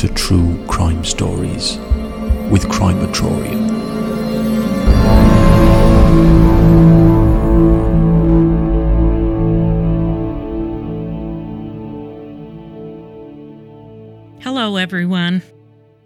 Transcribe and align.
to 0.00 0.08
True 0.14 0.56
Crime 0.66 1.04
Stories 1.04 1.76
with 2.50 2.64
Crimeatorium. 2.70 3.68
Hello, 14.40 14.76
everyone. 14.76 15.42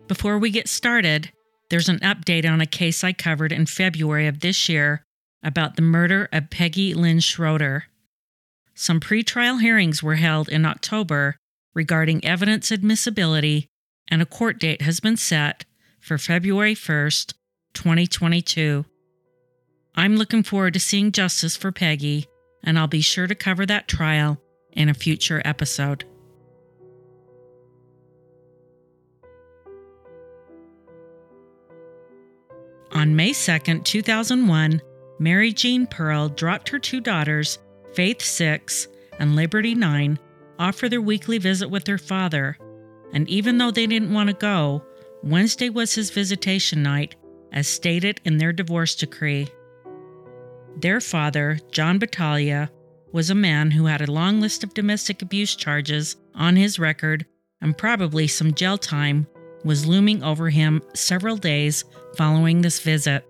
Before 0.08 0.40
we 0.40 0.50
get 0.50 0.68
started, 0.68 1.30
there's 1.70 1.88
an 1.88 2.00
update 2.00 2.50
on 2.50 2.60
a 2.60 2.66
case 2.66 3.04
I 3.04 3.12
covered 3.12 3.52
in 3.52 3.66
February 3.66 4.26
of 4.26 4.40
this 4.40 4.68
year 4.68 5.04
about 5.44 5.76
the 5.76 5.82
murder 5.82 6.28
of 6.32 6.50
Peggy 6.50 6.94
Lynn 6.94 7.20
Schroeder. 7.20 7.84
Some 8.74 8.98
pretrial 8.98 9.60
hearings 9.60 10.02
were 10.02 10.16
held 10.16 10.48
in 10.48 10.66
October 10.66 11.36
regarding 11.74 12.24
evidence 12.24 12.72
admissibility, 12.72 13.68
and 14.08 14.22
a 14.22 14.26
court 14.26 14.58
date 14.58 14.82
has 14.82 15.00
been 15.00 15.16
set 15.16 15.64
for 16.00 16.18
February 16.18 16.74
1st, 16.74 17.34
2022. 17.74 18.84
I'm 19.96 20.16
looking 20.16 20.42
forward 20.42 20.74
to 20.74 20.80
seeing 20.80 21.12
justice 21.12 21.56
for 21.56 21.72
Peggy, 21.72 22.26
and 22.62 22.78
I'll 22.78 22.86
be 22.86 23.00
sure 23.00 23.26
to 23.26 23.34
cover 23.34 23.64
that 23.66 23.88
trial 23.88 24.40
in 24.72 24.88
a 24.88 24.94
future 24.94 25.40
episode. 25.44 26.04
On 32.92 33.16
May 33.16 33.32
2, 33.32 33.80
2001, 33.80 34.80
Mary 35.18 35.52
Jean 35.52 35.86
Pearle 35.86 36.28
dropped 36.28 36.68
her 36.68 36.78
two 36.78 37.00
daughters, 37.00 37.58
Faith 37.92 38.22
6 38.22 38.88
and 39.18 39.36
Liberty 39.36 39.74
9, 39.74 40.18
off 40.58 40.76
for 40.76 40.88
their 40.88 41.00
weekly 41.00 41.38
visit 41.38 41.68
with 41.68 41.84
their 41.84 41.98
father. 41.98 42.56
And 43.14 43.28
even 43.28 43.56
though 43.56 43.70
they 43.70 43.86
didn't 43.86 44.12
want 44.12 44.28
to 44.28 44.34
go, 44.34 44.84
Wednesday 45.22 45.70
was 45.70 45.94
his 45.94 46.10
visitation 46.10 46.82
night, 46.82 47.16
as 47.52 47.66
stated 47.66 48.20
in 48.24 48.36
their 48.36 48.52
divorce 48.52 48.94
decree. 48.94 49.48
Their 50.76 51.00
father, 51.00 51.58
John 51.70 51.98
Battaglia, 51.98 52.70
was 53.12 53.30
a 53.30 53.34
man 53.34 53.70
who 53.70 53.86
had 53.86 54.02
a 54.02 54.10
long 54.10 54.40
list 54.40 54.64
of 54.64 54.74
domestic 54.74 55.22
abuse 55.22 55.54
charges 55.54 56.16
on 56.34 56.56
his 56.56 56.80
record, 56.80 57.24
and 57.60 57.78
probably 57.78 58.26
some 58.26 58.52
jail 58.52 58.76
time 58.76 59.28
was 59.64 59.86
looming 59.86 60.22
over 60.24 60.50
him 60.50 60.82
several 60.94 61.36
days 61.36 61.84
following 62.16 62.60
this 62.60 62.80
visit. 62.80 63.24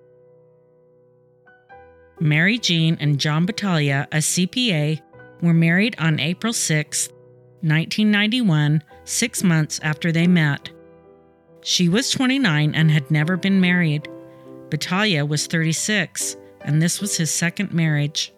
Mary 2.19 2.59
Jean 2.59 2.97
and 2.99 3.21
John 3.21 3.45
Battaglia, 3.45 4.09
a 4.11 4.19
CPA, 4.19 5.03
were 5.43 5.53
married 5.53 5.95
on 5.99 6.19
April 6.19 6.55
6, 6.55 7.09
1991, 7.61 8.83
six 9.05 9.43
months 9.43 9.81
after 9.83 10.11
they 10.13 10.27
met. 10.27 10.71
She 11.63 11.89
was 11.89 12.11
29 12.11 12.75
and 12.75 12.91
had 12.91 13.11
never 13.11 13.37
been 13.37 13.61
married. 13.61 14.09
Battaglia 14.71 15.25
was 15.25 15.47
36, 15.47 16.37
and 16.63 16.81
this 16.81 17.01
was 17.01 17.17
his 17.17 17.31
second 17.31 17.73
marriage. 17.73 18.33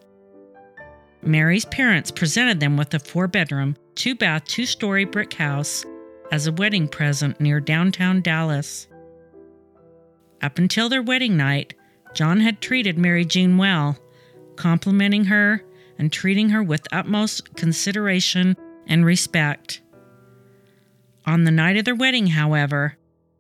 Mary's 1.23 1.65
parents 1.65 2.11
presented 2.11 2.61
them 2.61 2.77
with 2.77 2.95
a 2.95 2.99
four 2.99 3.27
bedroom, 3.27 3.77
two 3.95 4.15
bath, 4.15 4.45
two 4.45 4.67
story 4.67 5.05
brick 5.05 5.33
house 5.35 5.85
as 6.31 6.47
a 6.47 6.53
wedding 6.53 6.89
present 6.89 7.41
near 7.41 7.61
downtown 7.61 8.21
Dallas. 8.21 8.87
Up 10.43 10.59
until 10.59 10.89
their 10.89 11.03
wedding 11.03 11.37
night, 11.37 11.75
John 12.15 12.41
had 12.41 12.61
treated 12.61 12.99
Mary 12.99 13.25
Jean 13.25 13.59
well, 13.59 13.99
complimenting 14.57 15.25
her 15.25 15.63
and 15.99 16.13
treating 16.13 16.51
her 16.51 16.63
with 16.63 16.87
utmost 16.93 17.55
consideration 17.57 18.57
and 18.87 19.05
respect. 19.05 19.81
On 21.27 21.45
the 21.45 21.51
night 21.51 21.77
of 21.77 21.85
their 21.85 21.95
wedding, 21.95 22.29
however, 22.29 22.97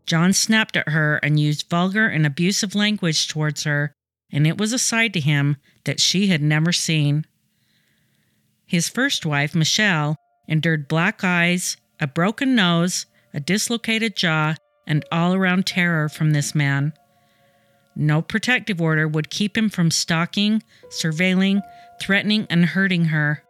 John 0.06 0.32
snapped 0.32 0.76
at 0.76 0.88
her 0.88 1.16
and 1.18 1.38
used 1.38 1.70
vulgar 1.70 2.06
and 2.06 2.26
abusive 2.26 2.74
language 2.74 3.28
towards 3.28 3.62
her, 3.64 3.92
and 4.30 4.46
it 4.46 4.58
was 4.58 4.72
a 4.72 4.78
side 4.78 5.12
to 5.14 5.20
him 5.20 5.56
that 5.84 6.00
she 6.00 6.26
had 6.26 6.42
never 6.42 6.72
seen. 6.72 7.24
His 8.66 8.88
first 8.88 9.24
wife, 9.24 9.54
Michelle, 9.54 10.16
endured 10.48 10.88
black 10.88 11.22
eyes, 11.22 11.76
a 12.00 12.06
broken 12.06 12.54
nose, 12.54 13.06
a 13.32 13.40
dislocated 13.40 14.16
jaw, 14.16 14.56
and 14.86 15.04
all 15.10 15.34
around 15.34 15.66
terror 15.66 16.08
from 16.08 16.32
this 16.32 16.54
man. 16.54 16.92
No 17.94 18.20
protective 18.20 18.80
order 18.80 19.08
would 19.08 19.30
keep 19.30 19.56
him 19.56 19.70
from 19.70 19.90
stalking, 19.90 20.62
surveilling, 20.88 21.62
threatening, 22.00 22.46
and 22.50 22.66
hurting 22.66 23.06
her. 23.06 23.42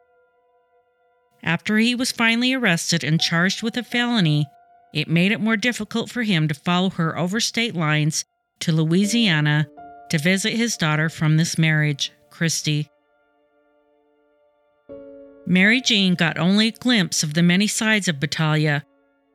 After 1.47 1.79
he 1.79 1.95
was 1.95 2.11
finally 2.11 2.53
arrested 2.53 3.05
and 3.05 3.21
charged 3.21 3.63
with 3.63 3.77
a 3.77 3.85
felony, 3.85 4.47
it 4.93 5.07
made 5.07 5.31
it 5.31 5.41
more 5.41 5.57
difficult 5.57 6.11
for 6.11 6.25
him 6.25 6.49
to 6.49 6.55
follow 6.55 6.91
her 6.91 7.17
over 7.17 7.39
state 7.39 7.77
lines 7.77 8.25
to 8.61 8.73
Louisiana 8.73 9.69
to 10.11 10.19
visit 10.19 10.55
his 10.55 10.77
daughter 10.77 11.09
from 11.09 11.37
this 11.37 11.57
marriage, 11.57 12.11
Christy. 12.31 12.91
Mary 15.47 15.81
Jean 15.81 16.17
got 16.17 16.37
only 16.37 16.69
a 16.69 16.73
glimpse 16.73 17.23
of 17.23 17.35
the 17.35 17.43
many 17.45 17.69
sides 17.69 18.09
of 18.09 18.19
Battaglia 18.19 18.85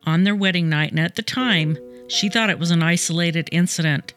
on 0.06 0.26
their 0.26 0.36
wedding 0.36 0.68
night, 0.68 0.92
and 0.92 1.00
at 1.00 1.16
the 1.16 1.22
time, 1.22 1.78
she 2.10 2.28
thought 2.28 2.50
it 2.50 2.60
was 2.60 2.72
an 2.72 2.84
isolated 2.84 3.48
incident. 3.54 4.14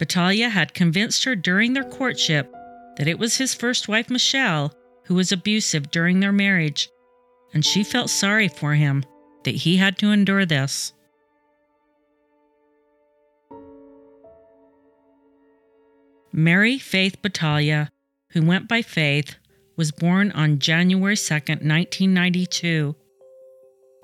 Battaglia 0.00 0.48
had 0.48 0.74
convinced 0.74 1.22
her 1.24 1.36
during 1.36 1.74
their 1.74 1.84
courtship 1.84 2.52
that 2.96 3.06
it 3.06 3.20
was 3.20 3.36
his 3.36 3.54
first 3.54 3.86
wife, 3.86 4.10
Michelle, 4.10 4.74
who 5.06 5.14
was 5.14 5.32
abusive 5.32 5.90
during 5.90 6.20
their 6.20 6.32
marriage, 6.32 6.88
and 7.54 7.64
she 7.64 7.82
felt 7.82 8.10
sorry 8.10 8.48
for 8.48 8.74
him 8.74 9.04
that 9.44 9.54
he 9.54 9.76
had 9.76 9.98
to 9.98 10.10
endure 10.10 10.44
this. 10.44 10.92
Mary 16.32 16.78
Faith 16.78 17.22
Battaglia, 17.22 17.90
who 18.30 18.42
went 18.42 18.68
by 18.68 18.82
Faith, 18.82 19.36
was 19.76 19.92
born 19.92 20.30
on 20.32 20.58
January 20.58 21.16
2, 21.16 21.34
1992. 21.34 22.94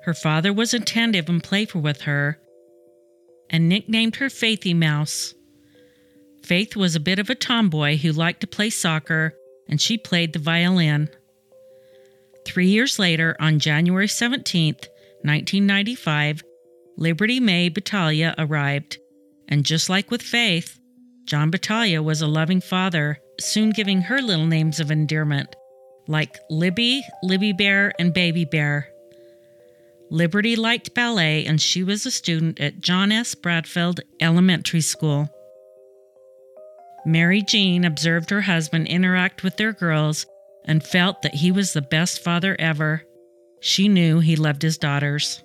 Her 0.03 0.13
father 0.13 0.51
was 0.51 0.73
attentive 0.73 1.29
and 1.29 1.43
playful 1.43 1.81
with 1.81 2.01
her 2.01 2.39
and 3.49 3.69
nicknamed 3.69 4.15
her 4.15 4.29
Faithy 4.29 4.75
Mouse. 4.75 5.35
Faith 6.41 6.75
was 6.75 6.95
a 6.95 6.99
bit 6.99 7.19
of 7.19 7.29
a 7.29 7.35
tomboy 7.35 7.97
who 7.97 8.11
liked 8.11 8.41
to 8.41 8.47
play 8.47 8.69
soccer, 8.69 9.35
and 9.67 9.79
she 9.81 9.97
played 9.97 10.33
the 10.33 10.39
violin. 10.39 11.09
Three 12.45 12.67
years 12.67 12.99
later, 12.99 13.35
on 13.39 13.59
January 13.59 14.07
17, 14.07 14.75
1995, 15.23 16.43
Liberty 16.97 17.39
May 17.39 17.69
Battaglia 17.69 18.35
arrived, 18.37 18.97
and 19.47 19.65
just 19.65 19.89
like 19.89 20.11
with 20.11 20.21
Faith, 20.21 20.79
John 21.25 21.49
Battaglia 21.49 22.03
was 22.03 22.21
a 22.21 22.27
loving 22.27 22.61
father, 22.61 23.19
soon 23.39 23.71
giving 23.71 24.01
her 24.01 24.21
little 24.21 24.45
names 24.45 24.79
of 24.79 24.91
endearment, 24.91 25.55
like 26.07 26.37
Libby, 26.49 27.01
Libby 27.23 27.53
Bear, 27.53 27.93
and 27.97 28.13
Baby 28.13 28.45
Bear. 28.45 28.89
Liberty 30.09 30.55
liked 30.55 30.93
ballet, 30.93 31.45
and 31.45 31.59
she 31.59 31.83
was 31.83 32.05
a 32.05 32.11
student 32.11 32.59
at 32.59 32.81
John 32.81 33.11
S. 33.11 33.33
Bradfield 33.33 34.01
Elementary 34.19 34.81
School. 34.81 35.29
Mary 37.05 37.41
Jean 37.41 37.83
observed 37.83 38.29
her 38.29 38.41
husband 38.41 38.87
interact 38.87 39.43
with 39.43 39.57
their 39.57 39.73
girls 39.73 40.25
and 40.65 40.83
felt 40.83 41.21
that 41.21 41.35
he 41.35 41.51
was 41.51 41.73
the 41.73 41.81
best 41.81 42.23
father 42.23 42.55
ever. 42.59 43.03
She 43.59 43.87
knew 43.87 44.19
he 44.19 44.35
loved 44.35 44.61
his 44.61 44.77
daughters. 44.77 45.43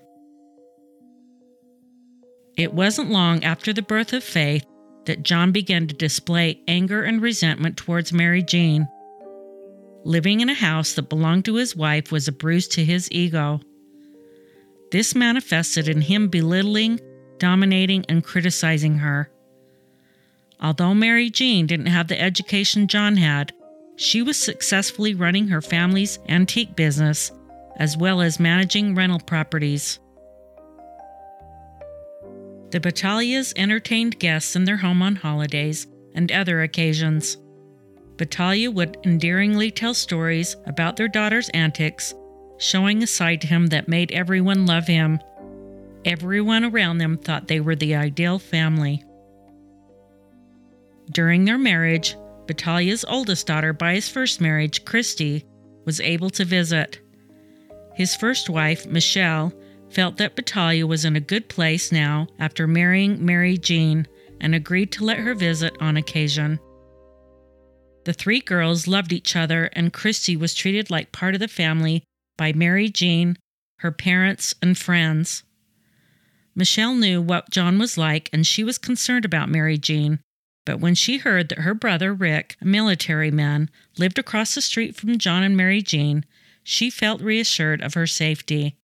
It 2.56 2.72
wasn't 2.74 3.10
long 3.10 3.44
after 3.44 3.72
the 3.72 3.82
birth 3.82 4.12
of 4.12 4.24
Faith 4.24 4.66
that 5.06 5.22
John 5.22 5.52
began 5.52 5.86
to 5.86 5.94
display 5.94 6.60
anger 6.68 7.02
and 7.02 7.22
resentment 7.22 7.76
towards 7.76 8.12
Mary 8.12 8.42
Jean. 8.42 8.86
Living 10.04 10.40
in 10.40 10.48
a 10.48 10.54
house 10.54 10.92
that 10.94 11.08
belonged 11.08 11.44
to 11.46 11.54
his 11.54 11.74
wife 11.74 12.12
was 12.12 12.28
a 12.28 12.32
bruise 12.32 12.68
to 12.68 12.84
his 12.84 13.10
ego. 13.10 13.60
This 14.90 15.14
manifested 15.14 15.88
in 15.88 16.00
him 16.00 16.28
belittling, 16.28 17.00
dominating, 17.38 18.04
and 18.08 18.24
criticizing 18.24 18.98
her. 18.98 19.30
Although 20.60 20.94
Mary 20.94 21.30
Jean 21.30 21.66
didn't 21.66 21.86
have 21.86 22.08
the 22.08 22.20
education 22.20 22.88
John 22.88 23.16
had, 23.16 23.52
she 23.96 24.22
was 24.22 24.36
successfully 24.36 25.14
running 25.14 25.48
her 25.48 25.62
family's 25.62 26.18
antique 26.28 26.76
business 26.76 27.32
as 27.78 27.96
well 27.96 28.20
as 28.20 28.40
managing 28.40 28.94
rental 28.94 29.20
properties. 29.20 29.98
The 32.70 32.80
Battaglias 32.80 33.54
entertained 33.56 34.18
guests 34.18 34.54
in 34.54 34.64
their 34.64 34.76
home 34.76 35.00
on 35.00 35.16
holidays 35.16 35.86
and 36.14 36.30
other 36.30 36.62
occasions. 36.62 37.38
Battaglia 38.16 38.70
would 38.70 38.98
endearingly 39.04 39.70
tell 39.70 39.94
stories 39.94 40.56
about 40.66 40.96
their 40.96 41.08
daughter's 41.08 41.48
antics, 41.50 42.14
showing 42.58 43.02
a 43.02 43.06
side 43.06 43.40
to 43.40 43.46
him 43.46 43.68
that 43.68 43.88
made 43.88 44.10
everyone 44.12 44.66
love 44.66 44.86
him. 44.86 45.20
Everyone 46.04 46.64
around 46.64 46.98
them 46.98 47.16
thought 47.16 47.46
they 47.46 47.60
were 47.60 47.76
the 47.76 47.94
ideal 47.94 48.38
family. 48.38 49.04
During 51.10 51.44
their 51.44 51.58
marriage, 51.58 52.16
Battaglia's 52.46 53.04
oldest 53.08 53.46
daughter 53.46 53.72
by 53.72 53.94
his 53.94 54.08
first 54.08 54.40
marriage, 54.40 54.84
Christy, 54.84 55.44
was 55.84 56.00
able 56.00 56.30
to 56.30 56.44
visit. 56.44 57.00
His 57.94 58.14
first 58.14 58.50
wife, 58.50 58.86
Michelle, 58.86 59.52
felt 59.90 60.18
that 60.18 60.36
Battaglia 60.36 60.86
was 60.86 61.04
in 61.04 61.16
a 61.16 61.20
good 61.20 61.48
place 61.48 61.90
now 61.90 62.26
after 62.38 62.66
marrying 62.66 63.24
Mary 63.24 63.56
Jean 63.56 64.06
and 64.40 64.54
agreed 64.54 64.92
to 64.92 65.04
let 65.04 65.18
her 65.18 65.34
visit 65.34 65.74
on 65.80 65.96
occasion. 65.96 66.60
The 68.04 68.12
three 68.12 68.40
girls 68.40 68.86
loved 68.86 69.12
each 69.12 69.34
other, 69.34 69.66
and 69.72 69.92
Christy 69.92 70.36
was 70.36 70.54
treated 70.54 70.90
like 70.90 71.12
part 71.12 71.34
of 71.34 71.40
the 71.40 71.48
family 71.48 72.04
by 72.36 72.52
Mary 72.52 72.88
Jean, 72.88 73.36
her 73.80 73.90
parents, 73.90 74.54
and 74.62 74.78
friends. 74.78 75.42
Michelle 76.54 76.94
knew 76.94 77.20
what 77.20 77.50
John 77.50 77.78
was 77.78 77.98
like, 77.98 78.30
and 78.32 78.46
she 78.46 78.64
was 78.64 78.78
concerned 78.78 79.24
about 79.24 79.50
Mary 79.50 79.78
Jean. 79.78 80.20
But 80.68 80.80
when 80.80 80.94
she 80.94 81.16
heard 81.16 81.48
that 81.48 81.60
her 81.60 81.72
brother 81.72 82.12
Rick, 82.12 82.58
a 82.60 82.66
military 82.66 83.30
man, 83.30 83.70
lived 83.96 84.18
across 84.18 84.54
the 84.54 84.60
street 84.60 84.94
from 84.94 85.16
John 85.16 85.42
and 85.42 85.56
Mary 85.56 85.80
Jean, 85.80 86.26
she 86.62 86.90
felt 86.90 87.22
reassured 87.22 87.80
of 87.80 87.94
her 87.94 88.06
safety. 88.06 88.76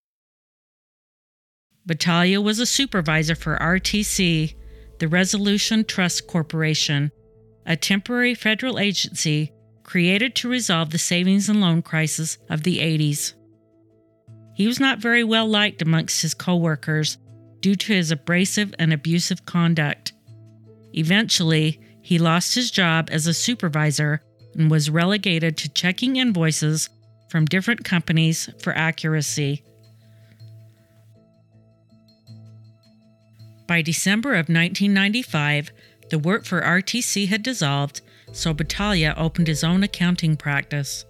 Battaglia 1.85 2.41
was 2.41 2.59
a 2.59 2.65
supervisor 2.65 3.35
for 3.35 3.59
RTC, 3.59 4.55
the 4.99 5.09
Resolution 5.09 5.85
Trust 5.85 6.27
Corporation, 6.27 7.13
a 7.67 7.77
temporary 7.77 8.35
federal 8.35 8.79
agency 8.79 9.53
created 9.83 10.35
to 10.37 10.49
resolve 10.49 10.89
the 10.89 10.97
savings 10.97 11.51
and 11.51 11.61
loan 11.61 11.83
crisis 11.83 12.39
of 12.49 12.63
the 12.63 12.79
80s. 12.79 13.35
He 14.55 14.67
was 14.67 14.81
not 14.81 15.01
very 15.01 15.23
well 15.23 15.47
liked 15.47 15.83
amongst 15.83 16.23
his 16.23 16.33
coworkers 16.33 17.19
due 17.61 17.75
to 17.75 17.93
his 17.93 18.11
abrasive 18.11 18.75
and 18.79 18.91
abusive 18.91 19.45
conduct. 19.45 20.14
Eventually, 20.97 21.81
he 22.01 22.19
lost 22.19 22.55
his 22.55 22.71
job 22.71 23.09
as 23.11 23.27
a 23.27 23.35
supervisor 23.35 24.23
and 24.55 24.71
was 24.71 24.91
relegated 24.91 25.57
to 25.57 25.69
checking 25.69 26.17
invoices 26.17 26.89
from 27.29 27.47
different 27.47 27.85
companies 27.85 28.49
for 28.63 28.73
accuracy. 28.77 29.65
By 33.67 33.83
December 33.83 34.35
of 34.35 34.49
1995, 34.49 35.73
the 36.11 36.19
work 36.19 36.45
for 36.45 36.61
RTC 36.61 37.29
had 37.29 37.43
dissolved, 37.43 38.03
so 38.33 38.53
Battaglia 38.53 39.15
opened 39.17 39.49
his 39.49 39.65
own 39.65 39.83
accounting 39.83 40.37
practice. 40.37 41.05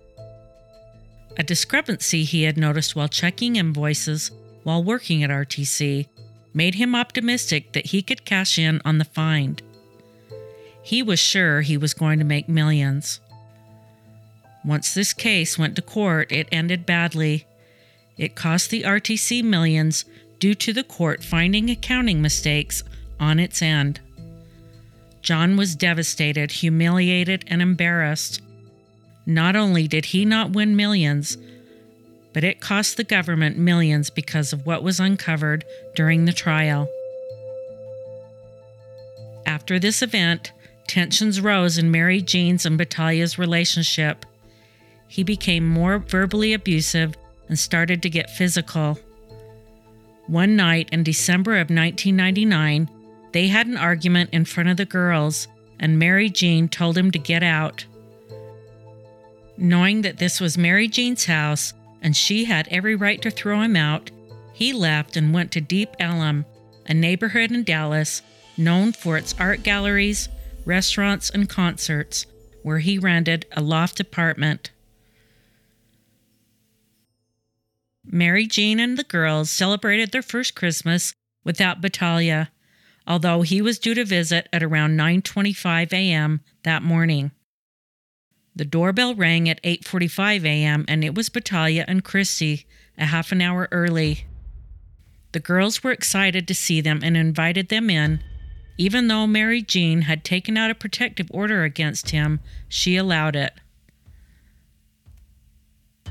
A 1.37 1.43
discrepancy 1.43 2.23
he 2.23 2.45
had 2.45 2.57
noticed 2.57 2.95
while 2.95 3.09
checking 3.09 3.57
invoices 3.57 4.31
while 4.63 4.85
working 4.85 5.25
at 5.25 5.31
RTC 5.31 6.07
made 6.55 6.77
him 6.77 6.95
optimistic 6.95 7.73
that 7.73 7.87
he 7.87 8.01
could 8.01 8.25
cash 8.25 8.59
in 8.59 8.81
on 8.85 8.99
the 8.99 9.05
find. 9.05 9.61
He 10.85 11.03
was 11.03 11.19
sure 11.19 11.63
he 11.63 11.79
was 11.79 11.95
going 11.95 12.19
to 12.19 12.27
make 12.27 12.47
millions. 12.47 13.19
Once 14.65 14.93
this 14.93 15.15
case 15.15 15.59
went 15.59 15.77
to 15.77 15.83
court, 15.83 16.31
it 16.31 16.47
ended 16.53 16.85
badly. 16.85 17.47
It 18.19 18.35
cost 18.35 18.69
the 18.69 18.83
RTC 18.83 19.43
millions 19.43 20.05
due 20.39 20.55
to 20.55 20.75
the 20.75 20.85
court 20.85 21.25
finding 21.25 21.71
accounting 21.71 22.21
mistakes 22.21 22.85
on 23.19 23.41
its 23.41 23.63
end. 23.63 24.01
John 25.23 25.57
was 25.57 25.75
devastated, 25.75 26.53
humiliated, 26.53 27.47
and 27.47 27.63
embarrassed. 27.63 28.43
Not 29.25 29.57
only 29.57 29.89
did 29.89 30.07
he 30.07 30.27
not 30.27 30.53
win 30.53 30.77
millions, 30.77 31.39
but 32.35 32.45
it 32.45 32.61
cost 32.61 32.99
the 32.99 33.05
government 33.05 33.57
millions 33.57 34.11
because 34.11 34.53
of 34.53 34.67
what 34.67 34.83
was 34.83 35.01
uncovered 35.01 35.65
during 35.95 36.27
the 36.27 36.33
trial. 36.35 36.91
After 39.47 39.79
this 39.79 40.03
event, 40.03 40.53
tensions 40.87 41.41
rose 41.41 41.79
in 41.79 41.91
Mary 41.91 42.21
Jean's 42.21 42.67
and 42.67 42.79
Battaglia's 42.79 43.39
relationship. 43.39 44.27
He 45.09 45.23
became 45.23 45.69
more 45.69 45.99
verbally 45.99 46.53
abusive 46.53 47.15
and 47.49 47.59
started 47.59 48.03
to 48.03 48.11
get 48.11 48.31
physical. 48.31 48.99
One 50.27 50.57
night 50.57 50.89
in 50.91 51.03
December 51.03 51.53
of 51.53 51.71
1999, 51.71 52.89
they 53.33 53.49
had 53.49 53.67
an 53.67 53.77
argument 53.77 54.31
in 54.33 54.45
front 54.45 54.71
of 54.71 54.77
the 54.77 54.85
girls, 54.85 55.49
and 55.79 55.99
Mary 55.99 56.31
Jean 56.31 56.69
told 56.69 56.97
him 56.97 57.11
to 57.11 57.19
get 57.19 57.43
out. 57.43 57.85
Knowing 59.57 60.03
that 60.03 60.19
this 60.19 60.41
was 60.41 60.59
Mary 60.59 60.89
Jean's 60.89 61.27
house 61.27 61.75
and 62.03 62.17
she 62.17 62.45
had 62.45 62.69
every 62.71 62.95
right 62.95 63.21
to 63.23 63.31
throw 63.31 63.61
him 63.63 63.77
out, 63.77 64.11
he 64.53 64.73
left 64.73 65.17
and 65.17 65.35
went 65.35 65.51
to 65.53 65.61
Deep 65.61 65.91
Ellum, 65.99 66.45
a 66.87 66.95
neighborhood 66.95 67.51
in 67.51 67.65
Dallas 67.65 68.23
known 68.57 68.93
for 68.93 69.17
its 69.17 69.35
art 69.39 69.63
galleries, 69.63 70.29
restaurants, 70.65 71.31
and 71.31 71.49
concerts, 71.49 72.27
where 72.63 72.79
he 72.79 72.99
rented 72.99 73.47
a 73.53 73.63
loft 73.63 74.01
apartment. 74.01 74.71
Mary 78.05 78.47
Jean 78.47 78.79
and 78.79 78.99
the 78.99 79.05
girls 79.05 79.51
celebrated 79.51 80.13
their 80.13 80.23
first 80.23 80.55
Christmas 80.55 81.15
without 81.43 81.81
Battaglia, 81.81 82.51
although 83.07 83.43
he 83.43 83.61
was 83.61 83.79
due 83.79 83.95
to 83.95 84.05
visit 84.05 84.49
at 84.53 84.63
around 84.63 84.97
9:25 84.97 85.93
a.m. 85.93 86.41
that 86.63 86.83
morning. 86.83 87.33
The 88.57 88.65
doorbell 88.65 89.15
rang 89.15 89.49
at 89.49 89.63
8:45 89.63 90.45
a.m. 90.45 90.85
and 90.87 91.03
it 91.03 91.15
was 91.15 91.29
Battaglia 91.29 91.85
and 91.89 92.05
Christy, 92.05 92.67
a 92.97 93.07
half 93.07 93.33
an 93.33 93.41
hour 93.41 93.69
early. 93.73 94.27
The 95.33 95.41
girls 95.41 95.83
were 95.83 95.91
excited 95.91 96.47
to 96.47 96.55
see 96.55 96.81
them 96.81 97.01
and 97.03 97.17
invited 97.17 97.69
them 97.69 97.91
in. 97.91 98.23
Even 98.77 99.09
though 99.09 99.27
Mary 99.27 99.63
Jean 99.63 100.03
had 100.03 100.25
taken 100.25 100.57
out 100.57 100.71
a 100.71 100.75
protective 100.75 101.29
order 101.31 101.63
against 101.63 102.11
him, 102.11 102.41
she 102.69 102.97
allowed 102.97 103.37
it. 103.37 103.55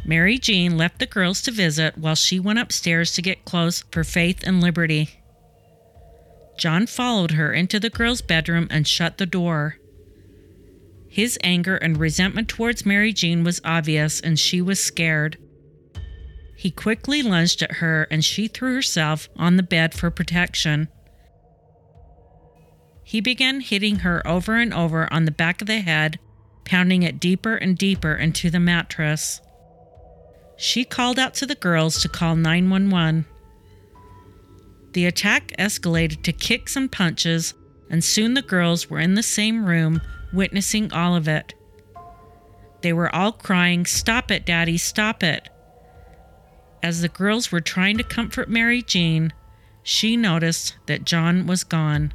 Mary 0.05 0.37
Jean 0.37 0.77
left 0.77 0.99
the 0.99 1.05
girls 1.05 1.41
to 1.41 1.51
visit 1.51 1.97
while 1.97 2.15
she 2.15 2.39
went 2.39 2.59
upstairs 2.59 3.13
to 3.13 3.21
get 3.21 3.45
clothes 3.45 3.83
for 3.91 4.03
Faith 4.03 4.43
and 4.45 4.61
Liberty. 4.61 5.19
John 6.57 6.87
followed 6.87 7.31
her 7.31 7.51
into 7.53 7.79
the 7.79 7.89
girls' 7.89 8.21
bedroom 8.21 8.67
and 8.69 8.87
shut 8.87 9.17
the 9.17 9.25
door. 9.25 9.77
His 11.09 11.37
anger 11.43 11.77
and 11.77 11.97
resentment 11.97 12.47
towards 12.47 12.85
Mary 12.85 13.13
Jean 13.13 13.43
was 13.43 13.61
obvious, 13.63 14.19
and 14.19 14.39
she 14.39 14.61
was 14.61 14.83
scared. 14.83 15.37
He 16.55 16.71
quickly 16.71 17.21
lunged 17.21 17.61
at 17.61 17.73
her, 17.73 18.07
and 18.09 18.23
she 18.23 18.47
threw 18.47 18.75
herself 18.75 19.29
on 19.35 19.57
the 19.57 19.63
bed 19.63 19.93
for 19.93 20.09
protection. 20.09 20.87
He 23.03 23.21
began 23.21 23.61
hitting 23.61 23.99
her 23.99 24.25
over 24.25 24.57
and 24.57 24.73
over 24.73 25.11
on 25.11 25.25
the 25.25 25.31
back 25.31 25.61
of 25.61 25.67
the 25.67 25.81
head, 25.81 26.19
pounding 26.65 27.03
it 27.03 27.19
deeper 27.19 27.55
and 27.55 27.77
deeper 27.77 28.15
into 28.15 28.49
the 28.49 28.59
mattress. 28.59 29.41
She 30.57 30.85
called 30.85 31.19
out 31.19 31.33
to 31.35 31.45
the 31.45 31.55
girls 31.55 32.01
to 32.01 32.09
call 32.09 32.35
911. 32.35 33.25
The 34.93 35.05
attack 35.05 35.53
escalated 35.59 36.23
to 36.23 36.31
kicks 36.31 36.75
and 36.75 36.91
punches, 36.91 37.53
and 37.89 38.03
soon 38.03 38.33
the 38.33 38.41
girls 38.41 38.89
were 38.89 38.99
in 38.99 39.15
the 39.15 39.23
same 39.23 39.65
room 39.65 40.01
witnessing 40.31 40.93
all 40.93 41.15
of 41.15 41.27
it. 41.27 41.53
They 42.81 42.93
were 42.93 43.13
all 43.13 43.31
crying, 43.31 43.85
Stop 43.85 44.29
it, 44.29 44.45
Daddy, 44.45 44.77
stop 44.77 45.23
it. 45.23 45.49
As 46.81 47.01
the 47.01 47.09
girls 47.09 47.51
were 47.51 47.61
trying 47.61 47.97
to 47.97 48.03
comfort 48.03 48.49
Mary 48.49 48.81
Jean, 48.81 49.33
she 49.83 50.17
noticed 50.17 50.75
that 50.85 51.05
John 51.05 51.47
was 51.47 51.63
gone. 51.63 52.13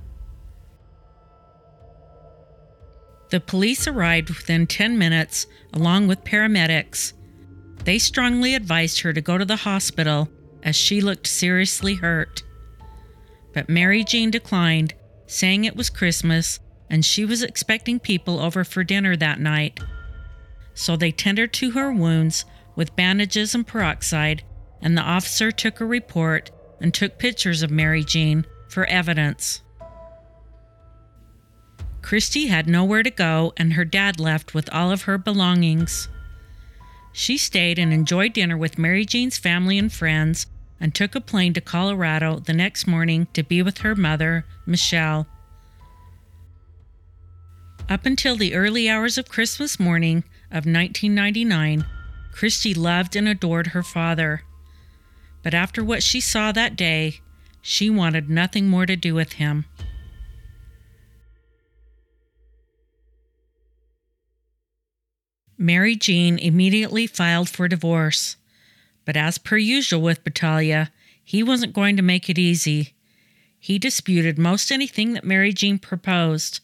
The 3.30 3.40
police 3.40 3.87
arrived 3.87 4.30
within 4.30 4.66
10 4.66 4.97
minutes, 4.99 5.47
along 5.73 6.08
with 6.08 6.25
paramedics, 6.25 7.12
they 7.85 7.99
strongly 7.99 8.54
advised 8.54 9.00
her 9.00 9.12
to 9.12 9.20
go 9.23 9.38
to 9.38 9.44
the 9.44 9.56
hospital 9.56 10.28
as 10.62 10.76
she 10.76 11.00
looked 11.00 11.26
seriously 11.26 11.94
hurt. 11.94 12.42
But 13.54 13.70
Mary 13.70 14.04
Jean 14.04 14.30
declined, 14.30 14.92
saying 15.26 15.64
it 15.64 15.76
was 15.76 15.88
Christmas 15.88 16.61
and 16.90 17.04
she 17.04 17.25
was 17.25 17.42
expecting 17.42 17.99
people 17.99 18.40
over 18.40 18.64
for 18.64 18.85
dinner 18.85 19.16
that 19.16 19.40
night. 19.40 19.80
So 20.75 20.97
they 20.97 21.11
tended 21.11 21.52
to 21.54 21.70
her 21.70 21.92
wounds 21.92 22.44
with 22.76 22.94
bandages 22.94 23.54
and 23.54 23.66
peroxide, 23.66 24.42
and 24.80 24.97
the 24.97 25.02
officer 25.02 25.50
took 25.50 25.80
a 25.80 25.87
report 25.87 26.50
and 26.80 26.94
took 26.94 27.18
pictures 27.18 27.62
of 27.62 27.70
Mary 27.70 28.04
Jean 28.04 28.47
for 28.68 28.85
evidence. 28.85 29.62
Christy 32.09 32.47
had 32.47 32.67
nowhere 32.67 33.03
to 33.03 33.11
go, 33.11 33.53
and 33.59 33.75
her 33.75 33.85
dad 33.85 34.19
left 34.19 34.55
with 34.55 34.73
all 34.73 34.91
of 34.91 35.03
her 35.03 35.19
belongings. 35.19 36.09
She 37.12 37.37
stayed 37.37 37.79
and 37.79 37.93
enjoyed 37.93 38.33
dinner 38.33 38.57
with 38.57 38.79
Mary 38.79 39.05
Jean's 39.05 39.37
family 39.37 39.79
and 39.79 39.93
friends 39.93 40.47
and 40.81 40.95
took 40.95 41.15
a 41.15 41.21
plane 41.21 41.53
to 41.53 41.61
Colorado 41.61 42.38
the 42.38 42.55
next 42.55 42.87
morning 42.87 43.27
to 43.35 43.43
be 43.43 43.61
with 43.61 43.81
her 43.81 43.95
mother, 43.95 44.47
Michelle. 44.65 45.27
Up 47.91 48.07
until 48.07 48.37
the 48.37 48.55
early 48.55 48.88
hours 48.88 49.19
of 49.19 49.29
Christmas 49.29 49.79
morning 49.79 50.25
of 50.50 50.65
1999, 50.65 51.85
Christy 52.33 52.73
loved 52.73 53.17
and 53.17 53.29
adored 53.29 53.67
her 53.67 53.83
father. 53.83 54.45
But 55.43 55.53
after 55.53 55.85
what 55.85 56.03
she 56.03 56.23
saw 56.23 56.53
that 56.53 56.75
day, 56.75 57.21
she 57.61 57.91
wanted 57.91 58.31
nothing 58.31 58.67
more 58.67 58.87
to 58.87 58.97
do 58.97 59.15
with 59.15 59.35
him. 59.35 59.67
Mary 65.59 65.97
Jean 65.97 66.38
immediately 66.38 67.09
filed 67.09 67.49
for 67.49 67.67
divorce, 67.67 68.37
but 69.05 69.17
as 69.17 69.38
per 69.38 69.57
usual 69.57 70.00
with 70.00 70.23
Battaglia, 70.23 70.93
He 71.25 71.43
wasn't 71.43 71.75
going 71.75 71.97
to 71.97 72.03
make 72.03 72.31
it 72.31 72.38
easy. 72.38 72.95
He 73.59 73.79
disputed 73.79 74.38
most 74.38 74.73
anything 74.73 75.12
that 75.12 75.27
Mary 75.27 75.53
Jean 75.53 75.79
proposed. 75.79 76.61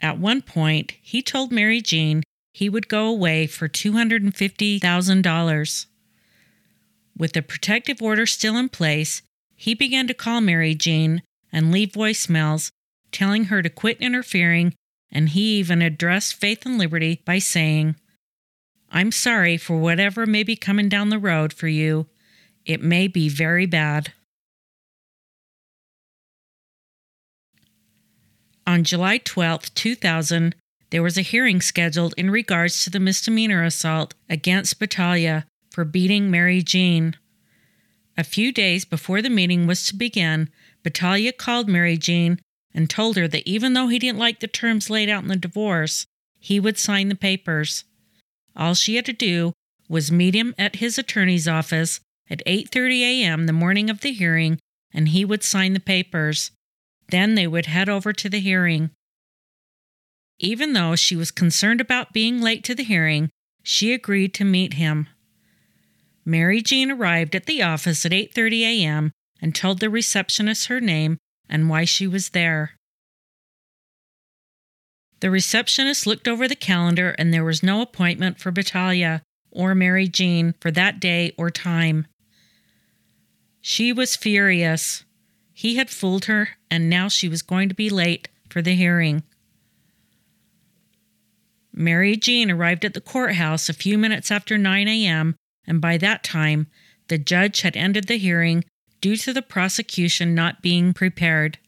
At 0.00 0.18
one 0.18 0.42
point, 0.42 0.92
he 1.02 1.22
told 1.22 1.50
Mary 1.50 1.80
Jean 1.80 2.22
he 2.52 2.68
would 2.68 2.86
go 2.86 3.08
away 3.08 3.48
for 3.48 3.68
$250,000. 3.68 5.86
With 7.16 7.32
the 7.32 7.42
protective 7.42 8.00
order 8.00 8.26
still 8.26 8.56
in 8.56 8.68
place, 8.68 9.22
he 9.56 9.74
began 9.74 10.06
to 10.06 10.14
call 10.14 10.40
Mary 10.40 10.76
Jean 10.76 11.20
and 11.50 11.72
leave 11.72 11.90
voicemails 11.90 12.70
telling 13.10 13.46
her 13.46 13.60
to 13.62 13.70
quit 13.70 14.00
interfering, 14.00 14.72
and 15.14 15.30
he 15.30 15.58
even 15.58 15.80
addressed 15.80 16.34
Faith 16.34 16.66
and 16.66 16.76
Liberty 16.76 17.22
by 17.24 17.38
saying, 17.38 17.94
I'm 18.90 19.12
sorry 19.12 19.56
for 19.56 19.78
whatever 19.78 20.26
may 20.26 20.42
be 20.42 20.56
coming 20.56 20.88
down 20.88 21.08
the 21.08 21.18
road 21.18 21.52
for 21.52 21.68
you. 21.68 22.06
It 22.66 22.82
may 22.82 23.06
be 23.06 23.28
very 23.28 23.66
bad. 23.66 24.12
On 28.66 28.82
July 28.82 29.18
12, 29.18 29.74
2000, 29.74 30.54
there 30.90 31.02
was 31.02 31.18
a 31.18 31.22
hearing 31.22 31.60
scheduled 31.60 32.14
in 32.16 32.30
regards 32.30 32.82
to 32.84 32.90
the 32.90 33.00
misdemeanor 33.00 33.62
assault 33.62 34.14
against 34.28 34.78
Battaglia 34.78 35.46
for 35.70 35.84
beating 35.84 36.30
Mary 36.30 36.62
Jean. 36.62 37.16
A 38.16 38.24
few 38.24 38.52
days 38.52 38.84
before 38.84 39.20
the 39.20 39.28
meeting 39.28 39.66
was 39.66 39.86
to 39.86 39.96
begin, 39.96 40.48
Battaglia 40.82 41.32
called 41.32 41.68
Mary 41.68 41.98
Jean 41.98 42.38
and 42.74 42.90
told 42.90 43.16
her 43.16 43.28
that 43.28 43.48
even 43.48 43.72
though 43.72 43.88
he 43.88 43.98
didn't 43.98 44.18
like 44.18 44.40
the 44.40 44.48
terms 44.48 44.90
laid 44.90 45.08
out 45.08 45.22
in 45.22 45.28
the 45.28 45.36
divorce, 45.36 46.06
he 46.40 46.58
would 46.58 46.78
sign 46.78 47.08
the 47.08 47.14
papers. 47.14 47.84
All 48.56 48.74
she 48.74 48.96
had 48.96 49.06
to 49.06 49.12
do 49.12 49.52
was 49.88 50.10
meet 50.10 50.34
him 50.34 50.54
at 50.58 50.76
his 50.76 50.98
attorney's 50.98 51.48
office 51.48 52.00
at 52.28 52.44
8:30 52.46 53.00
a.m. 53.00 53.46
the 53.46 53.52
morning 53.52 53.88
of 53.88 54.00
the 54.00 54.12
hearing 54.12 54.58
and 54.94 55.08
he 55.08 55.24
would 55.24 55.42
sign 55.42 55.72
the 55.72 55.80
papers. 55.80 56.52
Then 57.08 57.34
they 57.34 57.46
would 57.46 57.66
head 57.66 57.88
over 57.88 58.12
to 58.12 58.28
the 58.28 58.38
hearing. 58.38 58.90
Even 60.38 60.72
though 60.72 60.96
she 60.96 61.16
was 61.16 61.30
concerned 61.30 61.80
about 61.80 62.12
being 62.12 62.40
late 62.40 62.64
to 62.64 62.74
the 62.74 62.84
hearing, 62.84 63.30
she 63.62 63.92
agreed 63.92 64.32
to 64.34 64.44
meet 64.44 64.74
him. 64.74 65.08
Mary 66.24 66.62
Jean 66.62 66.90
arrived 66.90 67.34
at 67.34 67.46
the 67.46 67.62
office 67.62 68.06
at 68.06 68.12
8:30 68.12 68.62
a.m. 68.62 69.12
and 69.42 69.54
told 69.54 69.80
the 69.80 69.90
receptionist 69.90 70.66
her 70.66 70.80
name 70.80 71.18
and 71.54 71.68
why 71.68 71.84
she 71.84 72.04
was 72.04 72.30
there. 72.30 72.72
The 75.20 75.30
receptionist 75.30 76.04
looked 76.04 76.26
over 76.26 76.48
the 76.48 76.56
calendar 76.56 77.14
and 77.16 77.32
there 77.32 77.44
was 77.44 77.62
no 77.62 77.80
appointment 77.80 78.40
for 78.40 78.50
Battaglia 78.50 79.22
or 79.52 79.72
Mary 79.72 80.08
Jean 80.08 80.56
for 80.60 80.72
that 80.72 80.98
day 80.98 81.32
or 81.38 81.52
time. 81.52 82.08
She 83.60 83.92
was 83.92 84.16
furious. 84.16 85.04
He 85.52 85.76
had 85.76 85.90
fooled 85.90 86.24
her, 86.24 86.48
and 86.72 86.90
now 86.90 87.06
she 87.06 87.28
was 87.28 87.40
going 87.40 87.68
to 87.68 87.74
be 87.76 87.88
late 87.88 88.28
for 88.50 88.60
the 88.60 88.74
hearing. 88.74 89.22
Mary 91.72 92.16
Jean 92.16 92.50
arrived 92.50 92.84
at 92.84 92.94
the 92.94 93.00
courthouse 93.00 93.68
a 93.68 93.74
few 93.74 93.96
minutes 93.96 94.32
after 94.32 94.58
9 94.58 94.88
a.m., 94.88 95.36
and 95.68 95.80
by 95.80 95.98
that 95.98 96.24
time, 96.24 96.66
the 97.06 97.16
judge 97.16 97.60
had 97.60 97.76
ended 97.76 98.08
the 98.08 98.18
hearing 98.18 98.64
due 99.04 99.18
to 99.18 99.34
the 99.34 99.42
prosecution 99.42 100.34
not 100.34 100.62
being 100.62 100.94
prepared. 100.94 101.58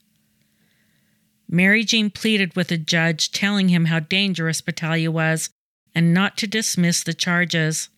Mary 1.47 1.85
Jean 1.85 2.09
pleaded 2.09 2.57
with 2.57 2.69
the 2.69 2.79
judge, 2.79 3.31
telling 3.31 3.69
him 3.69 3.85
how 3.85 4.01
dangerous 4.01 4.63
Battaglia 4.63 5.11
was 5.11 5.51
and 5.95 6.15
not 6.15 6.39
to 6.39 6.47
dismiss 6.47 7.03
the 7.03 7.13
charges. 7.13 7.91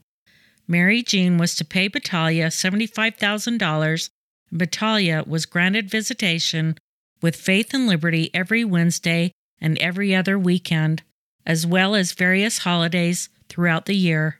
Mary 0.68 1.02
Jean 1.02 1.36
was 1.36 1.56
to 1.56 1.64
pay 1.64 1.88
Battaglia 1.88 2.46
$75,000, 2.46 4.08
and 4.50 4.58
Battaglia 4.58 5.24
was 5.26 5.46
granted 5.46 5.90
visitation 5.90 6.78
with 7.20 7.34
Faith 7.34 7.74
and 7.74 7.88
Liberty 7.88 8.30
every 8.32 8.64
Wednesday 8.64 9.32
and 9.60 9.76
every 9.78 10.14
other 10.14 10.38
weekend, 10.38 11.02
as 11.44 11.66
well 11.66 11.96
as 11.96 12.12
various 12.12 12.58
holidays 12.58 13.28
throughout 13.48 13.86
the 13.86 13.96
year. 13.96 14.38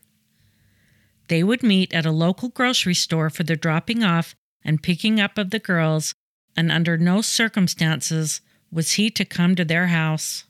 They 1.29 1.43
would 1.43 1.65
meet 1.65 1.93
at 1.93 2.07
a 2.07 2.13
local 2.13 2.49
grocery 2.49 2.95
store 2.95 3.29
for 3.29 3.43
the 3.43 3.57
dropping 3.57 4.05
off 4.05 4.35
and 4.63 4.83
picking 4.83 5.19
up 5.21 5.37
of 5.37 5.51
the 5.51 5.59
girls 5.59 6.15
and 6.57 6.71
under 6.71 6.97
no 6.97 7.21
circumstances 7.21 8.41
was 8.71 8.93
he 8.93 9.11
to 9.11 9.25
come 9.25 9.55
to 9.55 9.65
their 9.65 9.89
house. 9.89 10.45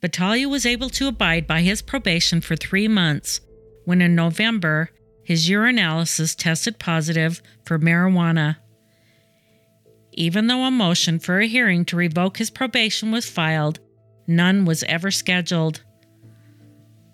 Battaglia 0.00 0.48
was 0.48 0.66
able 0.66 0.90
to 0.90 1.08
abide 1.08 1.46
by 1.46 1.62
his 1.62 1.80
probation 1.80 2.40
for 2.40 2.56
three 2.56 2.88
months 2.88 3.40
when 3.84 4.02
in 4.02 4.14
November 4.14 4.90
his 5.24 5.48
urinalysis 5.48 6.36
tested 6.36 6.78
positive 6.78 7.40
for 7.64 7.78
marijuana. 7.78 8.56
Even 10.12 10.48
though 10.48 10.64
a 10.64 10.70
motion 10.70 11.18
for 11.18 11.38
a 11.38 11.46
hearing 11.46 11.84
to 11.86 11.96
revoke 11.96 12.36
his 12.36 12.50
probation 12.50 13.12
was 13.12 13.28
filed, 13.28 13.78
none 14.26 14.64
was 14.64 14.82
ever 14.84 15.10
scheduled. 15.10 15.82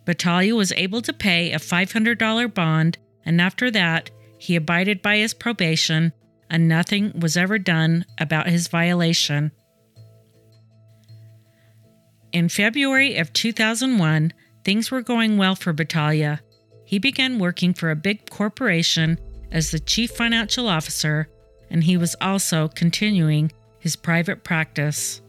Battaglia 0.04 0.54
was 0.54 0.72
able 0.72 1.02
to 1.02 1.12
pay 1.12 1.52
a 1.52 1.58
$500 1.58 2.54
bond, 2.54 2.98
and 3.24 3.40
after 3.40 3.70
that, 3.70 4.10
he 4.38 4.56
abided 4.56 5.02
by 5.02 5.18
his 5.18 5.34
probation 5.34 6.12
and 6.50 6.68
nothing 6.68 7.12
was 7.18 7.36
ever 7.36 7.58
done 7.58 8.04
about 8.18 8.48
his 8.48 8.68
violation. 8.68 9.52
In 12.32 12.48
February 12.48 13.16
of 13.16 13.32
2001, 13.32 14.32
things 14.64 14.90
were 14.90 15.02
going 15.02 15.38
well 15.38 15.54
for 15.54 15.72
Battaglia. 15.72 16.40
He 16.84 16.98
began 16.98 17.38
working 17.38 17.74
for 17.74 17.90
a 17.90 17.96
big 17.96 18.30
corporation 18.30 19.18
as 19.50 19.70
the 19.70 19.78
chief 19.78 20.10
financial 20.10 20.68
officer, 20.68 21.28
and 21.70 21.84
he 21.84 21.96
was 21.96 22.16
also 22.20 22.68
continuing 22.68 23.52
his 23.78 23.96
private 23.96 24.44
practice. 24.44 25.20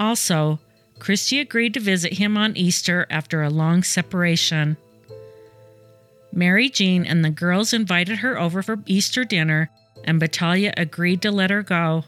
Also, 0.00 0.58
Christy 0.98 1.40
agreed 1.40 1.74
to 1.74 1.80
visit 1.80 2.14
him 2.14 2.36
on 2.36 2.56
Easter 2.56 3.06
after 3.10 3.42
a 3.42 3.50
long 3.50 3.82
separation. 3.82 4.76
Mary 6.32 6.68
Jean 6.68 7.04
and 7.04 7.24
the 7.24 7.30
girls 7.30 7.72
invited 7.72 8.18
her 8.18 8.38
over 8.38 8.62
for 8.62 8.78
Easter 8.86 9.24
dinner, 9.24 9.70
and 10.04 10.20
Battaglia 10.20 10.72
agreed 10.76 11.22
to 11.22 11.30
let 11.30 11.50
her 11.50 11.62
go. 11.62 12.04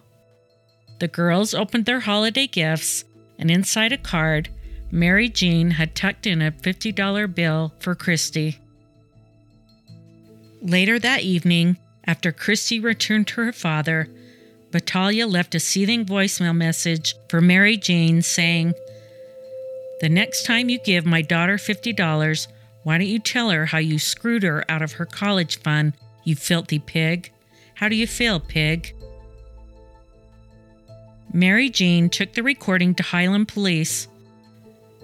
The 1.00 1.08
girls 1.08 1.54
opened 1.54 1.86
their 1.86 2.00
holiday 2.00 2.46
gifts, 2.46 3.04
and 3.38 3.50
inside 3.50 3.92
a 3.92 3.98
card, 3.98 4.50
Mary 4.90 5.28
Jean 5.28 5.72
had 5.72 5.94
tucked 5.94 6.26
in 6.26 6.42
a 6.42 6.52
$50 6.52 7.34
bill 7.34 7.72
for 7.78 7.94
Christy. 7.94 8.58
Later 10.60 10.98
that 10.98 11.22
evening, 11.22 11.78
after 12.04 12.32
Christy 12.32 12.80
returned 12.80 13.28
to 13.28 13.40
her 13.42 13.52
father, 13.52 14.08
Battaglia 14.72 15.26
left 15.26 15.54
a 15.54 15.60
seething 15.60 16.04
voicemail 16.04 16.54
message 16.54 17.14
for 17.28 17.40
Mary 17.40 17.76
Jean 17.76 18.20
saying, 18.22 18.74
The 20.00 20.08
next 20.08 20.44
time 20.44 20.68
you 20.68 20.78
give 20.78 21.06
my 21.06 21.22
daughter 21.22 21.56
$50, 21.56 22.46
why 22.82 22.98
don't 22.98 23.06
you 23.06 23.18
tell 23.18 23.50
her 23.50 23.66
how 23.66 23.78
you 23.78 23.98
screwed 23.98 24.42
her 24.42 24.64
out 24.70 24.82
of 24.82 24.92
her 24.92 25.06
college 25.06 25.58
fund, 25.58 25.92
you 26.24 26.36
filthy 26.36 26.78
pig? 26.78 27.32
How 27.74 27.88
do 27.88 27.96
you 27.96 28.06
feel, 28.06 28.40
pig? 28.40 28.94
Mary 31.32 31.70
Jean 31.70 32.08
took 32.08 32.32
the 32.32 32.42
recording 32.42 32.94
to 32.94 33.02
Highland 33.02 33.48
Police. 33.48 34.08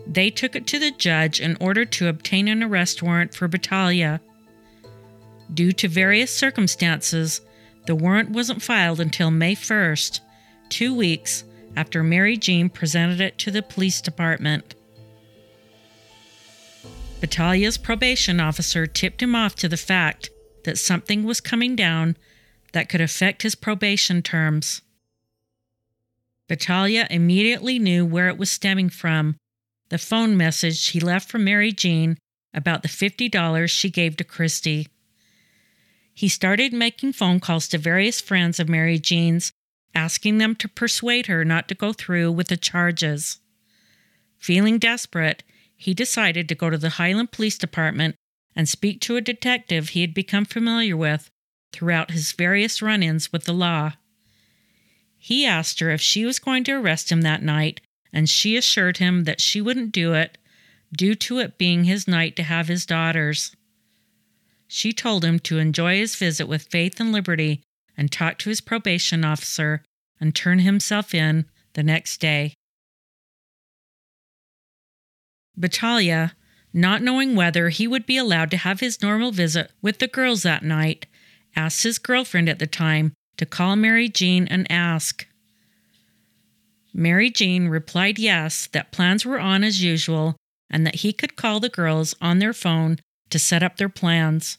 They 0.06 0.30
took 0.30 0.56
it 0.56 0.66
to 0.68 0.78
the 0.78 0.90
judge 0.90 1.40
in 1.40 1.56
order 1.60 1.84
to 1.84 2.08
obtain 2.08 2.48
an 2.48 2.62
arrest 2.62 3.02
warrant 3.02 3.34
for 3.34 3.48
Battaglia. 3.48 4.20
Due 5.52 5.72
to 5.72 5.88
various 5.88 6.34
circumstances, 6.34 7.40
the 7.86 7.94
warrant 7.94 8.30
wasn't 8.30 8.62
filed 8.62 9.00
until 9.00 9.30
May 9.30 9.54
1st, 9.54 10.20
two 10.68 10.94
weeks 10.94 11.44
after 11.76 12.02
Mary 12.02 12.36
Jean 12.36 12.68
presented 12.68 13.20
it 13.20 13.38
to 13.38 13.50
the 13.50 13.62
police 13.62 14.00
department. 14.00 14.74
Battaglia's 17.20 17.78
probation 17.78 18.40
officer 18.40 18.86
tipped 18.86 19.22
him 19.22 19.34
off 19.34 19.54
to 19.56 19.68
the 19.68 19.76
fact 19.76 20.30
that 20.64 20.78
something 20.78 21.24
was 21.24 21.40
coming 21.40 21.74
down 21.74 22.16
that 22.72 22.88
could 22.88 23.00
affect 23.00 23.42
his 23.42 23.54
probation 23.54 24.22
terms. 24.22 24.82
Battaglia 26.48 27.06
immediately 27.10 27.78
knew 27.78 28.04
where 28.04 28.28
it 28.28 28.38
was 28.38 28.50
stemming 28.50 28.90
from 28.90 29.36
the 29.88 29.98
phone 29.98 30.36
message 30.36 30.88
he 30.88 31.00
left 31.00 31.28
for 31.28 31.38
Mary 31.38 31.72
Jean 31.72 32.18
about 32.52 32.82
the 32.82 32.88
$50 32.88 33.70
she 33.70 33.90
gave 33.90 34.16
to 34.16 34.24
Christy. 34.24 34.88
He 36.12 36.28
started 36.28 36.72
making 36.72 37.12
phone 37.12 37.40
calls 37.40 37.68
to 37.68 37.78
various 37.78 38.20
friends 38.20 38.58
of 38.58 38.68
Mary 38.68 38.98
Jean's, 38.98 39.52
asking 39.94 40.38
them 40.38 40.54
to 40.56 40.68
persuade 40.68 41.26
her 41.26 41.44
not 41.44 41.68
to 41.68 41.74
go 41.74 41.92
through 41.92 42.32
with 42.32 42.48
the 42.48 42.56
charges. 42.56 43.38
Feeling 44.38 44.78
desperate, 44.78 45.42
he 45.76 45.94
decided 45.94 46.48
to 46.48 46.54
go 46.54 46.70
to 46.70 46.78
the 46.78 46.90
Highland 46.90 47.30
Police 47.30 47.58
Department 47.58 48.16
and 48.54 48.68
speak 48.68 49.00
to 49.02 49.16
a 49.16 49.20
detective 49.20 49.90
he 49.90 50.00
had 50.00 50.14
become 50.14 50.44
familiar 50.44 50.96
with 50.96 51.30
throughout 51.72 52.10
his 52.10 52.32
various 52.32 52.80
run 52.80 53.02
ins 53.02 53.32
with 53.32 53.44
the 53.44 53.52
law. 53.52 53.92
He 55.18 55.44
asked 55.44 55.80
her 55.80 55.90
if 55.90 56.00
she 56.00 56.24
was 56.24 56.38
going 56.38 56.64
to 56.64 56.72
arrest 56.72 57.12
him 57.12 57.22
that 57.22 57.42
night, 57.42 57.80
and 58.12 58.28
she 58.28 58.56
assured 58.56 58.96
him 58.96 59.24
that 59.24 59.40
she 59.40 59.60
wouldn't 59.60 59.92
do 59.92 60.14
it, 60.14 60.38
due 60.96 61.14
to 61.14 61.38
it 61.38 61.58
being 61.58 61.84
his 61.84 62.08
night 62.08 62.36
to 62.36 62.42
have 62.42 62.68
his 62.68 62.86
daughters. 62.86 63.54
She 64.68 64.92
told 64.92 65.24
him 65.24 65.38
to 65.40 65.58
enjoy 65.58 65.96
his 65.96 66.16
visit 66.16 66.46
with 66.46 66.68
Faith 66.70 66.98
and 66.98 67.12
Liberty 67.12 67.62
and 67.96 68.10
talk 68.10 68.38
to 68.38 68.48
his 68.48 68.60
probation 68.60 69.24
officer 69.24 69.82
and 70.20 70.34
turn 70.34 70.60
himself 70.60 71.14
in 71.14 71.46
the 71.74 71.82
next 71.82 72.20
day. 72.20 72.54
Battaglia, 75.56 76.34
not 76.72 77.02
knowing 77.02 77.34
whether 77.34 77.70
he 77.70 77.86
would 77.86 78.06
be 78.06 78.16
allowed 78.16 78.50
to 78.50 78.56
have 78.58 78.80
his 78.80 79.00
normal 79.00 79.32
visit 79.32 79.70
with 79.80 79.98
the 79.98 80.08
girls 80.08 80.42
that 80.42 80.62
night, 80.62 81.06
asked 81.54 81.82
his 81.82 81.98
girlfriend 81.98 82.48
at 82.48 82.58
the 82.58 82.66
time 82.66 83.12
to 83.38 83.46
call 83.46 83.76
Mary 83.76 84.08
Jean 84.08 84.46
and 84.48 84.70
ask. 84.70 85.26
Mary 86.92 87.30
Jean 87.30 87.68
replied 87.68 88.18
yes, 88.18 88.66
that 88.68 88.92
plans 88.92 89.24
were 89.24 89.40
on 89.40 89.64
as 89.64 89.82
usual 89.82 90.36
and 90.70 90.86
that 90.86 90.96
he 90.96 91.12
could 91.12 91.36
call 91.36 91.60
the 91.60 91.68
girls 91.68 92.14
on 92.20 92.38
their 92.38 92.52
phone 92.52 92.98
to 93.30 93.38
set 93.38 93.62
up 93.62 93.76
their 93.76 93.88
plans. 93.88 94.58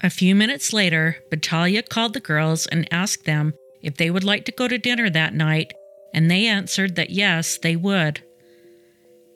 A 0.00 0.10
few 0.10 0.34
minutes 0.34 0.72
later, 0.72 1.18
Battaglia 1.30 1.82
called 1.82 2.14
the 2.14 2.20
girls 2.20 2.66
and 2.66 2.88
asked 2.92 3.24
them 3.24 3.54
if 3.82 3.96
they 3.96 4.10
would 4.10 4.24
like 4.24 4.44
to 4.46 4.52
go 4.52 4.68
to 4.68 4.78
dinner 4.78 5.08
that 5.10 5.34
night, 5.34 5.72
and 6.12 6.30
they 6.30 6.46
answered 6.46 6.96
that 6.96 7.10
yes, 7.10 7.58
they 7.58 7.76
would. 7.76 8.22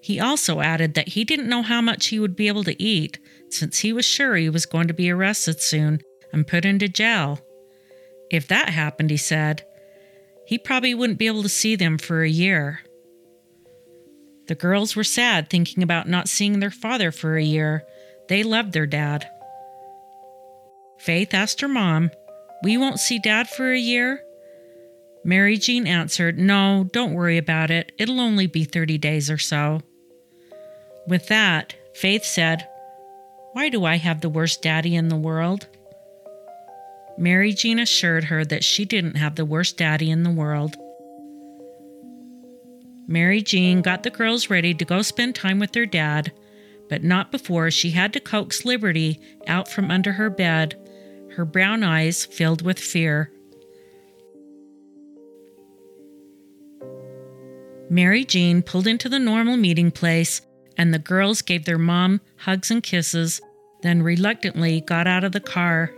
He 0.09 0.19
also 0.19 0.63
added 0.63 0.95
that 0.95 1.09
he 1.09 1.23
didn't 1.23 1.51
know 1.51 1.61
how 1.61 1.83
much 1.83 2.07
he 2.07 2.19
would 2.19 2.35
be 2.35 2.49
able 2.49 2.65
to 2.65 2.83
eat, 2.83 3.19
since 3.51 3.81
he 3.81 3.93
was 3.93 4.07
sure 4.07 4.37
he 4.37 4.49
was 4.49 4.65
going 4.65 4.89
to 4.89 4.95
be 4.95 5.11
arrested 5.11 5.61
soon 5.61 6.01
and 6.33 6.47
put 6.47 6.65
into 6.65 6.89
jail. 6.89 7.41
If 8.31 8.49
that 8.49 8.71
happened, 8.71 9.11
he 9.11 9.19
said, 9.19 9.67
he 10.47 10.57
probably 10.57 10.95
wouldn't 10.95 11.19
be 11.19 11.27
able 11.27 11.43
to 11.43 11.49
see 11.51 11.77
them 11.77 11.99
for 11.99 12.23
a 12.23 12.29
year. 12.31 12.81
The 14.47 14.55
girls 14.55 14.97
were 14.97 15.05
sad 15.05 15.51
thinking 15.51 15.83
about 15.83 16.09
not 16.09 16.27
seeing 16.27 16.59
their 16.59 16.71
father 16.71 17.13
for 17.13 17.37
a 17.37 17.45
year. 17.45 17.83
They 18.31 18.43
loved 18.43 18.73
their 18.73 18.87
dad. 18.87 19.29
Faith 21.01 21.35
asked 21.35 21.61
her 21.61 21.69
mom, 21.69 22.13
We 22.63 22.79
won't 22.79 22.99
see 22.99 23.19
dad 23.19 23.47
for 23.51 23.71
a 23.71 23.79
year? 23.79 24.23
Mary 25.23 25.59
Jean 25.59 25.87
answered, 25.87 26.39
No, 26.39 26.89
don't 26.95 27.13
worry 27.13 27.37
about 27.37 27.71
it. 27.71 27.93
It'll 27.99 28.23
only 28.23 28.47
be 28.47 28.65
30 28.65 28.97
days 28.97 29.31
or 29.31 29.37
so. 29.37 29.83
With 31.09 31.29
that, 31.29 31.75
Faith 31.95 32.25
said, 32.25 32.69
Why 33.55 33.71
do 33.71 33.87
I 33.87 33.97
have 33.97 34.21
the 34.21 34.29
worst 34.29 34.61
daddy 34.61 34.95
in 34.95 35.09
the 35.09 35.17
world? 35.17 35.67
Mary 37.17 37.55
Jean 37.55 37.79
assured 37.79 38.25
her 38.25 38.45
that 38.45 38.63
she 38.63 38.85
didn't 38.85 39.17
have 39.17 39.35
the 39.35 39.47
worst 39.47 39.79
daddy 39.79 40.11
in 40.11 40.23
the 40.23 40.31
world. 40.31 40.77
Mary 43.07 43.41
Jean 43.41 43.81
got 43.81 44.03
the 44.03 44.11
girls 44.11 44.51
ready 44.51 44.75
to 44.75 44.85
go 44.85 45.01
spend 45.01 45.35
time 45.35 45.59
with 45.59 45.73
their 45.73 45.87
dad, 45.87 46.31
but 46.91 47.03
not 47.03 47.33
before 47.33 47.71
she 47.71 47.93
had 47.93 48.13
to 48.13 48.21
coax 48.21 48.67
Liberty 48.67 49.19
out 49.47 49.67
from 49.67 49.91
under 49.91 50.13
her 50.13 50.29
bed, 50.29 50.77
her 51.37 51.47
brown 51.47 51.83
eyes 51.83 52.27
filled 52.27 52.61
with 52.61 52.79
fear. 52.79 53.33
Mary 57.89 58.27
Jean 58.27 58.61
pulled 58.61 58.87
into 58.87 59.09
the 59.09 59.19
normal 59.19 59.57
meeting 59.57 59.91
place, 59.91 60.43
and 60.79 60.95
the 60.95 60.99
girls 60.99 61.43
gave 61.43 61.65
their 61.65 61.79
mom 61.79 62.21
hugs 62.37 62.71
and 62.71 62.83
kisses, 62.83 63.41
then 63.83 64.03
reluctantly 64.03 64.81
got 64.81 65.07
out 65.07 65.25
of 65.25 65.33
the 65.33 65.41
car. 65.41 65.93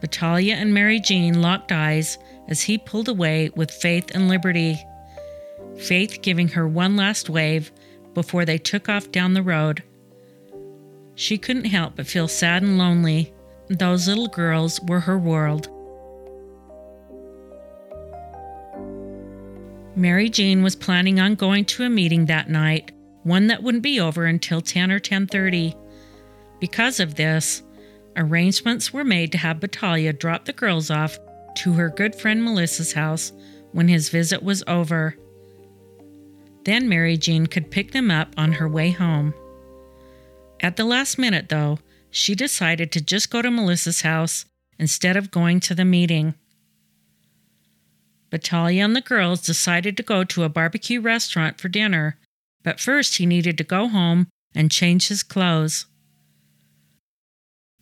Battaglia 0.00 0.56
and 0.56 0.74
Mary 0.74 0.98
Jean 0.98 1.40
locked 1.40 1.70
eyes 1.70 2.18
as 2.48 2.62
he 2.62 2.76
pulled 2.76 3.08
away 3.08 3.50
with 3.54 3.70
Faith 3.70 4.10
and 4.14 4.28
Liberty. 4.28 4.82
Faith 5.78 6.20
giving 6.22 6.48
her 6.48 6.66
one 6.66 6.96
last 6.96 7.30
wave 7.30 7.70
before 8.14 8.44
they 8.44 8.58
took 8.58 8.88
off 8.88 9.12
down 9.12 9.34
the 9.34 9.42
road. 9.42 9.82
She 11.14 11.38
couldn't 11.38 11.66
help 11.66 11.96
but 11.96 12.06
feel 12.06 12.26
sad 12.26 12.62
and 12.62 12.78
lonely. 12.78 13.32
Those 13.68 14.08
little 14.08 14.28
girls 14.28 14.80
were 14.80 15.00
her 15.00 15.18
world. 15.18 15.68
Mary 19.94 20.28
Jean 20.30 20.62
was 20.62 20.74
planning 20.74 21.20
on 21.20 21.34
going 21.34 21.64
to 21.66 21.84
a 21.84 21.90
meeting 21.90 22.26
that 22.26 22.48
night, 22.48 22.90
one 23.22 23.46
that 23.46 23.62
wouldn't 23.62 23.82
be 23.82 24.00
over 24.00 24.24
until 24.24 24.60
10 24.60 24.90
or 24.90 24.98
10:30. 24.98 25.74
Because 26.60 27.00
of 27.00 27.14
this, 27.14 27.62
arrangements 28.16 28.92
were 28.92 29.04
made 29.04 29.32
to 29.32 29.38
have 29.38 29.60
Battaglia 29.60 30.12
drop 30.12 30.44
the 30.44 30.52
girls 30.52 30.90
off 30.90 31.18
to 31.56 31.72
her 31.74 31.88
good 31.88 32.14
friend 32.14 32.42
Melissa's 32.42 32.92
house 32.92 33.32
when 33.72 33.88
his 33.88 34.08
visit 34.08 34.42
was 34.42 34.62
over. 34.66 35.16
Then 36.64 36.88
Mary 36.88 37.16
Jean 37.16 37.46
could 37.46 37.70
pick 37.70 37.92
them 37.92 38.10
up 38.10 38.32
on 38.36 38.52
her 38.52 38.68
way 38.68 38.90
home. 38.90 39.34
At 40.60 40.76
the 40.76 40.84
last 40.84 41.18
minute, 41.18 41.48
though, 41.48 41.78
she 42.10 42.34
decided 42.34 42.92
to 42.92 43.00
just 43.00 43.30
go 43.30 43.42
to 43.42 43.50
Melissa's 43.50 44.02
house 44.02 44.44
instead 44.78 45.16
of 45.16 45.30
going 45.30 45.58
to 45.60 45.74
the 45.74 45.84
meeting. 45.84 46.34
Battaglia 48.30 48.84
and 48.84 48.94
the 48.94 49.00
girls 49.00 49.42
decided 49.42 49.96
to 49.96 50.02
go 50.02 50.24
to 50.24 50.44
a 50.44 50.48
barbecue 50.48 51.00
restaurant 51.00 51.60
for 51.60 51.68
dinner, 51.68 52.18
but 52.62 52.80
first 52.80 53.16
he 53.16 53.26
needed 53.26 53.58
to 53.58 53.64
go 53.64 53.88
home 53.88 54.28
and 54.54 54.70
change 54.70 55.08
his 55.08 55.22
clothes. 55.22 55.86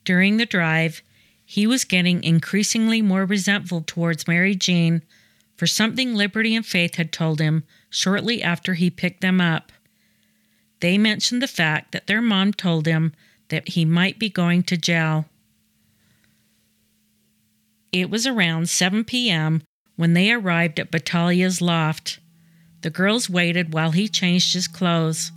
During 0.05 0.37
the 0.37 0.47
drive, 0.47 1.03
he 1.45 1.67
was 1.67 1.85
getting 1.85 2.23
increasingly 2.23 3.03
more 3.03 3.25
resentful 3.25 3.83
towards 3.87 4.29
Mary 4.29 4.55
Jean 4.55 5.03
for 5.57 5.67
something 5.67 6.15
Liberty 6.15 6.55
and 6.55 6.65
Faith 6.65 6.95
had 6.95 7.13
told 7.13 7.41
him 7.41 7.65
shortly 7.91 8.43
after 8.43 8.75
he 8.75 8.89
picked 8.89 9.21
them 9.21 9.41
up. 9.41 9.73
They 10.81 10.97
mentioned 10.97 11.43
the 11.43 11.49
fact 11.49 11.93
that 11.93 12.07
their 12.07 12.23
mom 12.23 12.55
told 12.55 12.87
him 12.87 13.13
that 13.49 13.71
he 13.71 13.85
might 13.85 14.19
be 14.19 14.31
going 14.31 14.63
to 14.63 14.77
jail. 14.77 15.27
It 17.93 18.09
was 18.09 18.27
around 18.27 18.69
7 18.71 19.05
p.m. 19.05 19.63
when 19.97 20.15
they 20.15 20.33
arrived 20.33 20.79
at 20.81 20.91
Battaglia's 20.91 21.61
loft. 21.61 22.21
The 22.83 22.91
girls 22.91 23.29
waited 23.29 23.75
while 23.75 23.91
he 23.91 24.09
changed 24.09 24.55
his 24.55 24.69
clothes. 24.69 25.33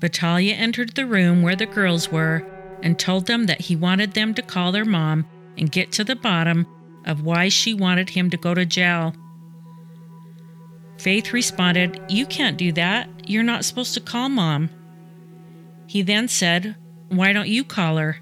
Battaglia 0.00 0.54
entered 0.54 0.94
the 0.94 1.06
room 1.06 1.42
where 1.42 1.56
the 1.56 1.66
girls 1.66 2.12
were 2.12 2.44
and 2.82 2.98
told 2.98 3.26
them 3.26 3.46
that 3.46 3.62
he 3.62 3.74
wanted 3.74 4.12
them 4.12 4.34
to 4.34 4.42
call 4.42 4.70
their 4.70 4.84
mom 4.84 5.26
and 5.56 5.72
get 5.72 5.90
to 5.92 6.04
the 6.04 6.14
bottom 6.14 6.66
of 7.04 7.22
why 7.22 7.48
she 7.48 7.74
wanted 7.74 8.10
him 8.10 8.30
to 8.30 8.36
go 8.36 8.54
to 8.54 8.64
jail. 8.64 9.14
Faith 10.98 11.32
responded, 11.32 12.00
You 12.08 12.26
can't 12.26 12.58
do 12.58 12.72
that. 12.72 13.08
You're 13.28 13.42
not 13.42 13.64
supposed 13.64 13.94
to 13.94 14.00
call 14.00 14.28
mom. 14.28 14.70
He 15.86 16.02
then 16.02 16.28
said, 16.28 16.76
Why 17.08 17.32
don't 17.32 17.48
you 17.48 17.64
call 17.64 17.96
her? 17.96 18.18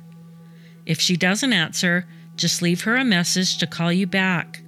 If 0.84 1.00
she 1.00 1.16
doesn't 1.16 1.52
answer, 1.52 2.06
just 2.36 2.62
leave 2.62 2.82
her 2.84 2.96
a 2.96 3.04
message 3.04 3.58
to 3.58 3.66
call 3.66 3.92
you 3.92 4.06
back. 4.06 4.62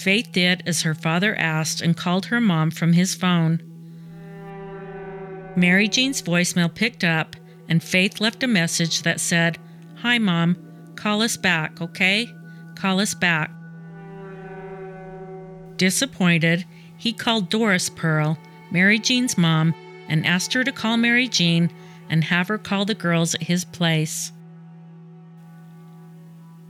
Faith 0.00 0.32
did 0.32 0.62
as 0.64 0.80
her 0.80 0.94
father 0.94 1.36
asked 1.36 1.82
and 1.82 1.94
called 1.94 2.26
her 2.26 2.40
mom 2.40 2.70
from 2.70 2.94
his 2.94 3.14
phone. 3.14 3.60
Mary 5.56 5.88
Jean's 5.88 6.22
voicemail 6.22 6.74
picked 6.74 7.04
up, 7.04 7.36
and 7.68 7.82
Faith 7.82 8.18
left 8.18 8.42
a 8.42 8.46
message 8.46 9.02
that 9.02 9.20
said, 9.20 9.58
Hi, 9.96 10.16
Mom, 10.16 10.56
call 10.96 11.20
us 11.20 11.36
back, 11.36 11.82
okay? 11.82 12.26
call 12.76 12.98
us 12.98 13.12
back. 13.12 13.50
Disappointed, 15.76 16.64
he 16.96 17.12
called 17.12 17.50
Doris 17.50 17.90
Pearle, 17.90 18.38
Mary 18.70 18.98
Jean's 18.98 19.36
mom, 19.36 19.74
and 20.08 20.24
asked 20.24 20.54
her 20.54 20.64
to 20.64 20.72
call 20.72 20.96
Mary 20.96 21.28
Jean 21.28 21.70
and 22.08 22.24
have 22.24 22.48
her 22.48 22.56
call 22.56 22.86
the 22.86 22.94
girls 22.94 23.34
at 23.34 23.42
his 23.42 23.66
place. 23.66 24.32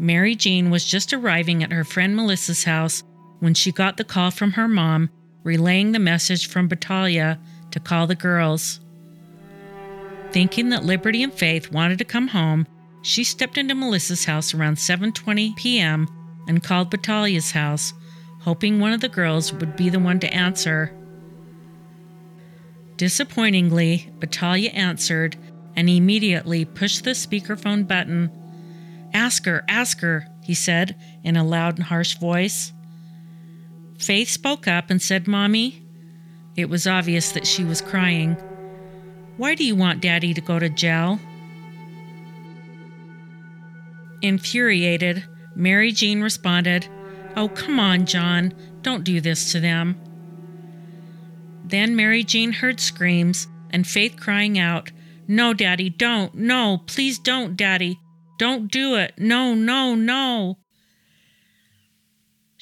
Mary 0.01 0.35
Jean 0.35 0.69
was 0.71 0.85
just 0.85 1.13
arriving 1.13 1.63
at 1.63 1.71
her 1.71 1.85
friend 1.85 2.17
Melissa's 2.17 2.65
house 2.65 3.05
when 3.41 3.55
she 3.55 3.73
got 3.73 3.97
the 3.97 4.05
call 4.05 4.31
from 4.31 4.53
her 4.53 4.69
mom 4.69 5.11
relaying 5.43 5.93
the 5.93 5.99
message 5.99 6.49
from 6.49 6.69
Battaglia 6.69 7.39
to 7.71 7.81
call 7.81 8.07
the 8.07 8.15
girls. 8.15 8.81
Thinking 10.31 10.69
that 10.69 10.85
Liberty 10.85 11.23
and 11.23 11.33
Faith 11.33 11.73
wanted 11.73 11.99
to 11.99 12.05
come 12.05 12.29
home, 12.29 12.67
she 13.03 13.25
stepped 13.25 13.59
into 13.59 13.75
Melissa's 13.75 14.27
house 14.27 14.55
around 14.55 14.77
7:20 14.77 15.57
p.m. 15.57 16.07
and 16.47 16.63
called 16.63 16.91
Battaglia's 16.91 17.53
house, 17.53 17.93
hoping 18.41 18.79
one 18.79 18.93
of 18.93 19.01
the 19.01 19.09
girls 19.09 19.53
would 19.53 19.77
be 19.77 19.89
the 19.89 19.99
one 19.99 20.21
to 20.21 20.33
answer. 20.33 20.95
Disappointingly, 22.97 24.11
Battaglia 24.19 24.71
answered 24.71 25.37
and 25.75 25.89
immediately 25.89 26.67
pushed 26.67 27.05
the 27.05 27.13
speakerphone 27.13 27.89
button. 27.89 28.31
Ask 29.15 29.47
her, 29.47 29.65
ask 29.69 30.01
her, 30.01 30.27
he 30.45 30.55
said 30.55 30.95
in 31.25 31.37
a 31.37 31.45
loud 31.45 31.79
and 31.79 31.87
harsh 31.87 32.19
voice. 32.19 32.73
Faith 34.01 34.31
spoke 34.31 34.67
up 34.67 34.89
and 34.89 35.01
said, 35.01 35.29
Mommy. 35.29 35.85
It 36.57 36.71
was 36.71 36.87
obvious 36.87 37.33
that 37.33 37.47
she 37.47 37.65
was 37.65 37.83
crying. 37.83 38.35
Why 39.37 39.55
do 39.55 39.63
you 39.63 39.77
want 39.77 40.01
Daddy 40.01 40.33
to 40.33 40.41
go 40.41 40.59
to 40.59 40.71
jail? 40.71 41.21
Infuriated, 44.23 45.25
Mary 45.55 45.93
Jean 45.93 46.23
responded, 46.23 46.89
Oh, 47.37 47.49
come 47.49 47.79
on, 47.79 48.07
John, 48.07 48.55
don't 48.83 49.05
do 49.05 49.21
this 49.21 49.53
to 49.53 49.61
them. 49.61 50.01
Then 51.65 51.95
Mary 51.95 52.25
Jean 52.25 52.53
heard 52.53 52.81
screams 52.81 53.49
and 53.71 53.87
Faith 53.87 54.17
crying 54.19 54.59
out, 54.59 54.91
No, 55.29 55.53
Daddy, 55.53 55.91
don't. 55.91 56.35
No, 56.35 56.83
please 56.87 57.19
don't, 57.19 57.55
Daddy. 57.55 58.01
Don't 58.39 58.71
do 58.73 58.95
it. 58.95 59.13
No, 59.19 59.55
no, 59.55 59.95
no. 59.95 60.57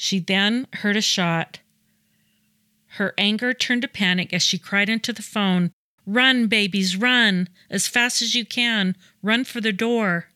She 0.00 0.20
then 0.20 0.68
heard 0.74 0.96
a 0.96 1.02
shot. 1.02 1.58
Her 2.98 3.14
anger 3.18 3.52
turned 3.52 3.82
to 3.82 3.88
panic 3.88 4.32
as 4.32 4.44
she 4.44 4.56
cried 4.56 4.88
into 4.88 5.12
the 5.12 5.22
phone, 5.22 5.72
Run, 6.06 6.46
babies, 6.46 6.96
run! 6.96 7.48
As 7.68 7.88
fast 7.88 8.22
as 8.22 8.32
you 8.32 8.46
can! 8.46 8.94
Run 9.22 9.42
for 9.42 9.60
the 9.60 9.72
door! 9.72 10.28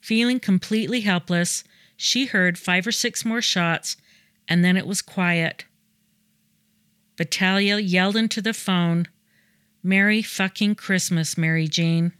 Feeling 0.00 0.38
completely 0.38 1.00
helpless, 1.00 1.64
she 1.96 2.26
heard 2.26 2.60
five 2.60 2.86
or 2.86 2.92
six 2.92 3.24
more 3.24 3.42
shots, 3.42 3.96
and 4.46 4.64
then 4.64 4.76
it 4.76 4.86
was 4.86 5.02
quiet. 5.02 5.64
Battaglia 7.16 7.78
yelled 7.80 8.14
into 8.14 8.40
the 8.40 8.54
phone, 8.54 9.08
Merry 9.82 10.22
fucking 10.22 10.76
Christmas, 10.76 11.36
Mary 11.36 11.66
Jean. 11.66 12.12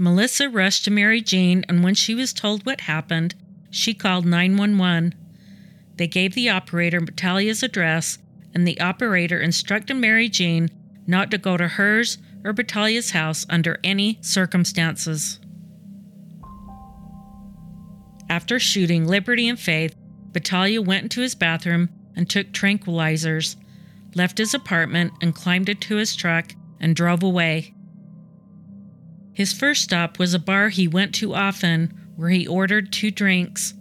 Melissa 0.00 0.48
rushed 0.48 0.86
to 0.86 0.90
Mary 0.90 1.20
Jean, 1.20 1.62
and 1.68 1.84
when 1.84 1.94
she 1.94 2.14
was 2.14 2.32
told 2.32 2.64
what 2.64 2.80
happened, 2.80 3.34
she 3.68 3.92
called 3.92 4.24
911. 4.24 5.14
They 5.96 6.06
gave 6.06 6.32
the 6.32 6.48
operator 6.48 7.02
Battaglia's 7.02 7.62
address, 7.62 8.16
and 8.54 8.66
the 8.66 8.80
operator 8.80 9.38
instructed 9.38 9.92
Mary 9.98 10.30
Jean 10.30 10.70
not 11.06 11.30
to 11.30 11.36
go 11.36 11.58
to 11.58 11.68
hers 11.68 12.16
or 12.42 12.54
Battaglia's 12.54 13.10
house 13.10 13.44
under 13.50 13.76
any 13.84 14.18
circumstances. 14.22 15.38
After 18.30 18.58
shooting 18.58 19.06
Liberty 19.06 19.50
and 19.50 19.60
Faith, 19.60 19.94
Battaglia 20.32 20.80
went 20.80 21.02
into 21.02 21.20
his 21.20 21.34
bathroom 21.34 21.90
and 22.16 22.26
took 22.26 22.52
tranquilizers, 22.52 23.56
left 24.14 24.38
his 24.38 24.54
apartment 24.54 25.12
and 25.20 25.34
climbed 25.34 25.68
into 25.68 25.96
his 25.96 26.16
truck 26.16 26.54
and 26.80 26.96
drove 26.96 27.22
away. 27.22 27.74
His 29.32 29.52
first 29.52 29.82
stop 29.82 30.18
was 30.18 30.34
a 30.34 30.38
bar 30.38 30.68
he 30.68 30.88
went 30.88 31.14
to 31.16 31.34
often 31.34 31.94
where 32.16 32.30
he 32.30 32.46
ordered 32.46 32.92
two 32.92 33.10
drinks. 33.10 33.74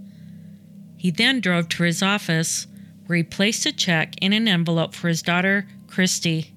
He 0.97 1.11
then 1.11 1.41
drove 1.41 1.69
to 1.69 1.83
his 1.83 2.03
office 2.03 2.67
where 3.05 3.17
he 3.17 3.23
placed 3.23 3.65
a 3.65 3.71
check 3.71 4.15
in 4.21 4.33
an 4.33 4.47
envelope 4.47 4.93
for 4.93 5.07
his 5.07 5.21
daughter, 5.21 5.67
Christy. 5.87 6.53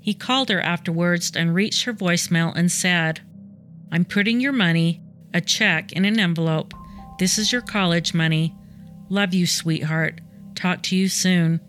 He 0.00 0.14
called 0.14 0.48
her 0.48 0.60
afterwards 0.60 1.32
and 1.36 1.54
reached 1.54 1.84
her 1.84 1.92
voicemail 1.92 2.54
and 2.56 2.72
said, 2.72 3.20
I'm 3.92 4.04
putting 4.04 4.40
your 4.40 4.52
money, 4.52 5.02
a 5.34 5.40
check, 5.40 5.92
in 5.92 6.04
an 6.04 6.18
envelope 6.18 6.72
this 7.20 7.36
is 7.36 7.52
your 7.52 7.60
college 7.60 8.14
money. 8.14 8.54
Love 9.10 9.34
you, 9.34 9.46
sweetheart. 9.46 10.22
Talk 10.54 10.82
to 10.84 10.96
you 10.96 11.06
soon. 11.06 11.60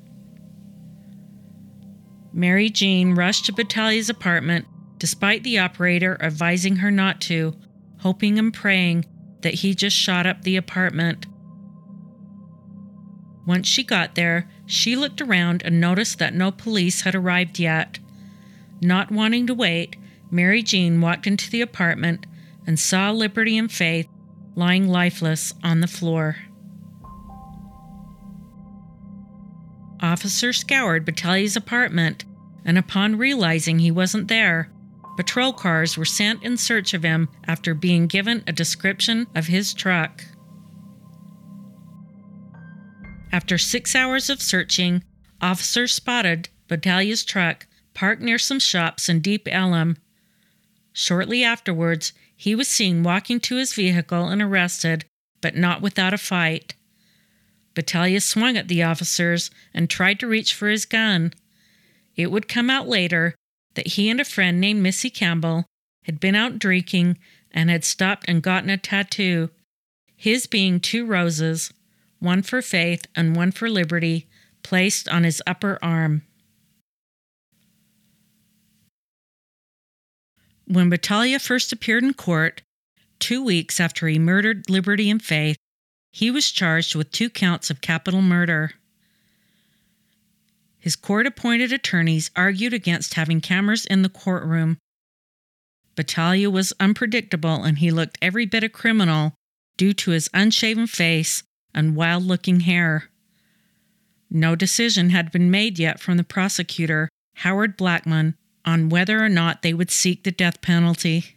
Mary 2.31 2.69
Jean 2.69 3.15
rushed 3.15 3.47
to 3.47 3.51
Battaglia's 3.51 4.09
apartment 4.09 4.65
despite 5.01 5.41
the 5.41 5.57
operator 5.57 6.15
advising 6.21 6.75
her 6.75 6.91
not 6.91 7.19
to, 7.19 7.55
hoping 8.01 8.37
and 8.37 8.53
praying 8.53 9.03
that 9.41 9.55
he 9.55 9.73
just 9.73 9.97
shot 9.97 10.27
up 10.27 10.43
the 10.43 10.55
apartment. 10.55 11.25
Once 13.47 13.67
she 13.67 13.83
got 13.83 14.13
there, 14.13 14.47
she 14.67 14.95
looked 14.95 15.19
around 15.19 15.63
and 15.65 15.81
noticed 15.81 16.19
that 16.19 16.35
no 16.35 16.51
police 16.51 17.01
had 17.01 17.15
arrived 17.15 17.57
yet. 17.57 17.97
Not 18.79 19.11
wanting 19.11 19.47
to 19.47 19.55
wait, 19.55 19.95
Mary 20.29 20.61
Jean 20.61 21.01
walked 21.01 21.25
into 21.25 21.49
the 21.49 21.61
apartment 21.61 22.27
and 22.67 22.79
saw 22.79 23.09
Liberty 23.09 23.57
and 23.57 23.71
Faith 23.71 24.07
lying 24.53 24.87
lifeless 24.87 25.55
on 25.63 25.79
the 25.79 25.87
floor. 25.87 26.35
Officers 29.99 30.59
scoured 30.59 31.05
Battaglia's 31.05 31.55
apartment, 31.55 32.23
and 32.63 32.77
upon 32.77 33.17
realizing 33.17 33.79
he 33.79 33.89
wasn't 33.89 34.27
there, 34.27 34.70
patrol 35.17 35.53
cars 35.53 35.97
were 35.97 36.05
sent 36.05 36.43
in 36.43 36.57
search 36.57 36.93
of 36.93 37.03
him 37.03 37.29
after 37.45 37.73
being 37.73 38.07
given 38.07 38.43
a 38.47 38.51
description 38.51 39.27
of 39.35 39.47
his 39.47 39.73
truck. 39.73 40.23
After 43.31 43.57
six 43.57 43.95
hours 43.95 44.29
of 44.29 44.41
searching, 44.41 45.03
officers 45.41 45.93
spotted 45.93 46.49
Battaglia's 46.67 47.23
truck 47.23 47.67
parked 47.93 48.21
near 48.21 48.37
some 48.37 48.59
shops 48.59 49.09
in 49.09 49.19
Deep 49.19 49.47
Ellum. 49.49 49.97
Shortly 50.93 51.43
afterwards, 51.43 52.13
he 52.35 52.55
was 52.55 52.67
seen 52.67 53.03
walking 53.03 53.39
to 53.41 53.57
his 53.57 53.73
vehicle 53.73 54.27
and 54.27 54.41
arrested, 54.41 55.05
but 55.41 55.55
not 55.55 55.81
without 55.81 56.13
a 56.13 56.17
fight. 56.17 56.73
Battaglia 57.73 58.19
swung 58.19 58.57
at 58.57 58.67
the 58.67 58.83
officers 58.83 59.49
and 59.73 59.89
tried 59.89 60.19
to 60.19 60.27
reach 60.27 60.53
for 60.53 60.67
his 60.67 60.85
gun. 60.85 61.33
It 62.15 62.31
would 62.31 62.47
come 62.47 62.69
out 62.69 62.87
later 62.87 63.35
that 63.75 63.87
he 63.87 64.09
and 64.09 64.19
a 64.19 64.25
friend 64.25 64.59
named 64.59 64.81
Missy 64.81 65.09
Campbell 65.09 65.65
had 66.03 66.19
been 66.19 66.35
out 66.35 66.59
drinking 66.59 67.17
and 67.51 67.69
had 67.69 67.83
stopped 67.83 68.25
and 68.27 68.41
gotten 68.41 68.69
a 68.69 68.77
tattoo, 68.77 69.49
his 70.15 70.47
being 70.47 70.79
two 70.79 71.05
roses, 71.05 71.71
one 72.19 72.41
for 72.41 72.61
faith 72.61 73.05
and 73.15 73.35
one 73.35 73.51
for 73.51 73.69
liberty, 73.69 74.27
placed 74.63 75.09
on 75.09 75.23
his 75.23 75.41
upper 75.47 75.79
arm. 75.81 76.23
When 80.65 80.89
Battaglia 80.89 81.39
first 81.39 81.73
appeared 81.73 82.03
in 82.03 82.13
court, 82.13 82.61
two 83.19 83.43
weeks 83.43 83.79
after 83.79 84.07
he 84.07 84.19
murdered 84.19 84.69
Liberty 84.69 85.09
and 85.09 85.21
Faith, 85.21 85.57
he 86.11 86.31
was 86.31 86.51
charged 86.51 86.95
with 86.95 87.11
two 87.11 87.29
counts 87.29 87.69
of 87.69 87.81
capital 87.81 88.21
murder. 88.21 88.71
His 90.81 90.95
court 90.95 91.27
appointed 91.27 91.71
attorneys 91.71 92.31
argued 92.35 92.73
against 92.73 93.13
having 93.13 93.39
cameras 93.39 93.85
in 93.85 94.01
the 94.01 94.09
courtroom. 94.09 94.79
Battaglia 95.95 96.49
was 96.49 96.73
unpredictable 96.79 97.63
and 97.63 97.77
he 97.77 97.91
looked 97.91 98.17
every 98.19 98.47
bit 98.47 98.63
a 98.63 98.69
criminal 98.69 99.35
due 99.77 99.93
to 99.93 100.11
his 100.11 100.29
unshaven 100.33 100.87
face 100.87 101.43
and 101.71 101.95
wild 101.95 102.23
looking 102.23 102.61
hair. 102.61 103.09
No 104.27 104.55
decision 104.55 105.11
had 105.11 105.31
been 105.31 105.51
made 105.51 105.77
yet 105.77 105.99
from 105.99 106.17
the 106.17 106.23
prosecutor, 106.23 107.09
Howard 107.35 107.77
Blackman, 107.77 108.35
on 108.65 108.89
whether 108.89 109.23
or 109.23 109.29
not 109.29 109.61
they 109.61 109.75
would 109.75 109.91
seek 109.91 110.23
the 110.23 110.31
death 110.31 110.61
penalty. 110.61 111.35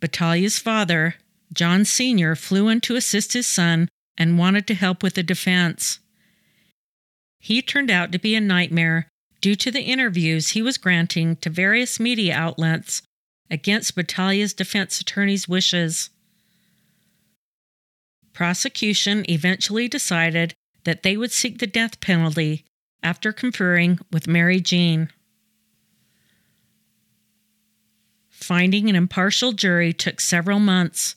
Battaglia's 0.00 0.58
father, 0.58 1.14
John 1.52 1.84
Sr., 1.84 2.34
flew 2.34 2.68
in 2.68 2.80
to 2.82 2.96
assist 2.96 3.32
his 3.32 3.46
son 3.46 3.88
and 4.18 4.38
wanted 4.38 4.66
to 4.66 4.74
help 4.74 5.04
with 5.04 5.14
the 5.14 5.22
defense. 5.22 6.00
He 7.46 7.62
turned 7.62 7.92
out 7.92 8.10
to 8.10 8.18
be 8.18 8.34
a 8.34 8.40
nightmare 8.40 9.06
due 9.40 9.54
to 9.54 9.70
the 9.70 9.82
interviews 9.82 10.48
he 10.48 10.62
was 10.62 10.78
granting 10.78 11.36
to 11.36 11.48
various 11.48 12.00
media 12.00 12.34
outlets 12.34 13.02
against 13.48 13.94
Battaglia's 13.94 14.52
defense 14.52 15.00
attorney's 15.00 15.46
wishes. 15.46 16.10
Prosecution 18.32 19.24
eventually 19.30 19.86
decided 19.86 20.54
that 20.82 21.04
they 21.04 21.16
would 21.16 21.30
seek 21.30 21.60
the 21.60 21.68
death 21.68 22.00
penalty 22.00 22.64
after 23.00 23.32
conferring 23.32 24.00
with 24.10 24.26
Mary 24.26 24.58
Jean. 24.58 25.08
Finding 28.28 28.90
an 28.90 28.96
impartial 28.96 29.52
jury 29.52 29.92
took 29.92 30.20
several 30.20 30.58
months. 30.58 31.14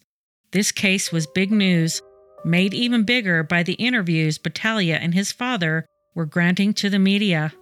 This 0.51 0.71
case 0.71 1.11
was 1.11 1.25
big 1.25 1.51
news, 1.51 2.03
made 2.45 2.75
even 2.75 3.01
bigger 3.01 3.41
by 3.41 3.63
the 3.63 3.73
interviews 3.73 4.37
Battaglia 4.37 4.97
and 4.97 5.15
his 5.15 5.31
father 5.31 5.87
were 6.13 6.25
granting 6.25 6.73
to 6.73 6.89
the 6.89 6.99
media. 6.99 7.53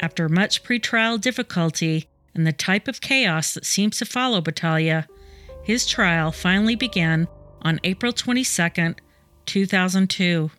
After 0.00 0.28
much 0.28 0.62
pretrial 0.62 1.20
difficulty 1.20 2.08
and 2.34 2.46
the 2.46 2.52
type 2.52 2.88
of 2.88 3.00
chaos 3.00 3.54
that 3.54 3.66
seems 3.66 3.98
to 3.98 4.06
follow 4.06 4.40
Battaglia, 4.40 5.06
his 5.62 5.86
trial 5.86 6.32
finally 6.32 6.74
began 6.74 7.28
on 7.62 7.80
April 7.84 8.12
22, 8.12 8.94
2002. 9.46 10.50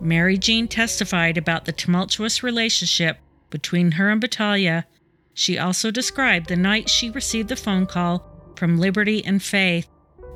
Mary 0.00 0.36
Jean 0.36 0.66
testified 0.66 1.38
about 1.38 1.64
the 1.64 1.72
tumultuous 1.72 2.42
relationship 2.42 3.18
between 3.50 3.92
her 3.92 4.10
and 4.10 4.20
Battaglia. 4.20 4.84
She 5.32 5.58
also 5.58 5.92
described 5.92 6.48
the 6.48 6.56
night 6.56 6.90
she 6.90 7.10
received 7.10 7.48
the 7.48 7.56
phone 7.56 7.86
call 7.86 8.28
from 8.56 8.78
Liberty 8.78 9.24
and 9.24 9.40
Faith. 9.40 9.86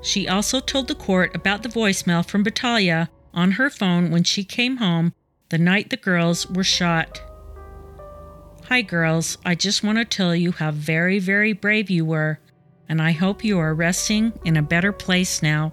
She 0.03 0.29
also 0.29 0.61
told 0.61 0.87
the 0.87 0.95
court 0.95 1.35
about 1.35 1.65
the 1.65 1.69
voicemail 1.69 2.25
from 2.25 2.45
Battaglia 2.45 3.11
on 3.37 3.53
her 3.53 3.71
phone 3.71 4.11
when 4.11 4.25
she 4.25 4.43
came 4.43 4.79
home 4.79 5.13
the 5.51 5.59
night 5.59 5.91
the 5.91 5.97
girls 5.97 6.47
were 6.49 6.65
shot. 6.65 7.23
Hi, 8.69 8.83
girls. 8.83 9.39
I 9.45 9.55
just 9.55 9.85
want 9.85 9.99
to 9.99 10.05
tell 10.05 10.35
you 10.35 10.51
how 10.51 10.73
very, 10.73 11.21
very 11.21 11.53
brave 11.53 11.89
you 11.89 12.05
were, 12.05 12.41
and 12.89 13.01
I 13.01 13.13
hope 13.13 13.45
you 13.45 13.61
are 13.61 13.73
resting 13.73 14.33
in 14.45 14.57
a 14.57 14.63
better 14.63 14.91
place 14.91 15.41
now. 15.41 15.73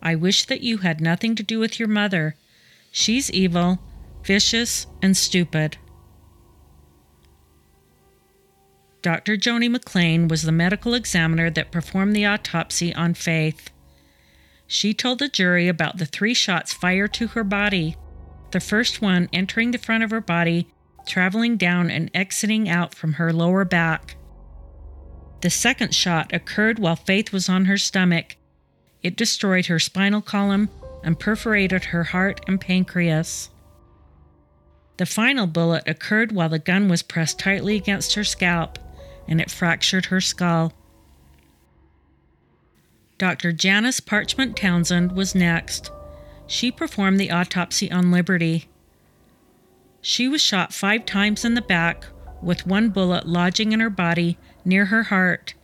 I 0.00 0.14
wish 0.14 0.44
that 0.44 0.60
you 0.60 0.78
had 0.78 1.00
nothing 1.00 1.34
to 1.34 1.42
do 1.42 1.58
with 1.58 1.80
your 1.80 1.88
mother. 1.88 2.36
She's 2.92 3.32
evil, 3.32 3.80
vicious, 4.22 4.86
and 5.02 5.16
stupid. 5.16 5.78
Dr. 9.02 9.36
Joni 9.36 9.68
McLean 9.68 10.28
was 10.28 10.42
the 10.42 10.52
medical 10.52 10.94
examiner 10.94 11.50
that 11.50 11.72
performed 11.72 12.14
the 12.14 12.26
autopsy 12.26 12.94
on 12.94 13.14
Faith. 13.14 13.70
She 14.66 14.94
told 14.94 15.18
the 15.18 15.28
jury 15.28 15.68
about 15.68 15.98
the 15.98 16.06
three 16.06 16.34
shots 16.34 16.72
fired 16.72 17.14
to 17.14 17.28
her 17.28 17.44
body, 17.44 17.96
the 18.50 18.60
first 18.60 19.00
one 19.00 19.28
entering 19.32 19.70
the 19.70 19.78
front 19.78 20.02
of 20.02 20.10
her 20.10 20.20
body, 20.20 20.68
traveling 21.06 21.56
down 21.56 21.90
and 21.90 22.10
exiting 22.14 22.68
out 22.68 22.94
from 22.94 23.14
her 23.14 23.32
lower 23.32 23.64
back. 23.64 24.16
The 25.42 25.50
second 25.50 25.94
shot 25.94 26.32
occurred 26.32 26.78
while 26.78 26.96
Faith 26.96 27.32
was 27.32 27.48
on 27.48 27.66
her 27.66 27.78
stomach. 27.78 28.36
It 29.02 29.16
destroyed 29.16 29.66
her 29.66 29.78
spinal 29.78 30.22
column 30.22 30.68
and 31.04 31.20
perforated 31.20 31.84
her 31.86 32.04
heart 32.04 32.40
and 32.48 32.60
pancreas. 32.60 33.50
The 34.96 35.06
final 35.06 35.46
bullet 35.46 35.84
occurred 35.86 36.32
while 36.32 36.48
the 36.48 36.58
gun 36.58 36.88
was 36.88 37.02
pressed 37.02 37.38
tightly 37.38 37.76
against 37.76 38.14
her 38.14 38.24
scalp, 38.24 38.78
and 39.28 39.40
it 39.40 39.50
fractured 39.50 40.06
her 40.06 40.20
skull. 40.20 40.72
Dr. 43.18 43.52
Janice 43.52 44.00
Parchment 44.00 44.56
Townsend 44.56 45.12
was 45.12 45.34
next. 45.34 45.90
She 46.46 46.70
performed 46.70 47.18
the 47.18 47.30
autopsy 47.30 47.90
on 47.90 48.10
Liberty. 48.10 48.68
She 50.00 50.28
was 50.28 50.40
shot 50.40 50.72
five 50.72 51.06
times 51.06 51.44
in 51.44 51.54
the 51.54 51.62
back, 51.62 52.06
with 52.42 52.66
one 52.66 52.90
bullet 52.90 53.26
lodging 53.26 53.72
in 53.72 53.80
her 53.80 53.90
body 53.90 54.38
near 54.64 54.86
her 54.86 55.04
heart. 55.04 55.54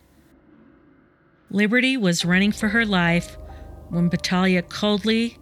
Liberty 1.50 1.96
was 1.96 2.24
running 2.24 2.50
for 2.50 2.70
her 2.70 2.86
life 2.86 3.36
when 3.90 4.08
Battaglia 4.08 4.62
coldly 4.62 5.38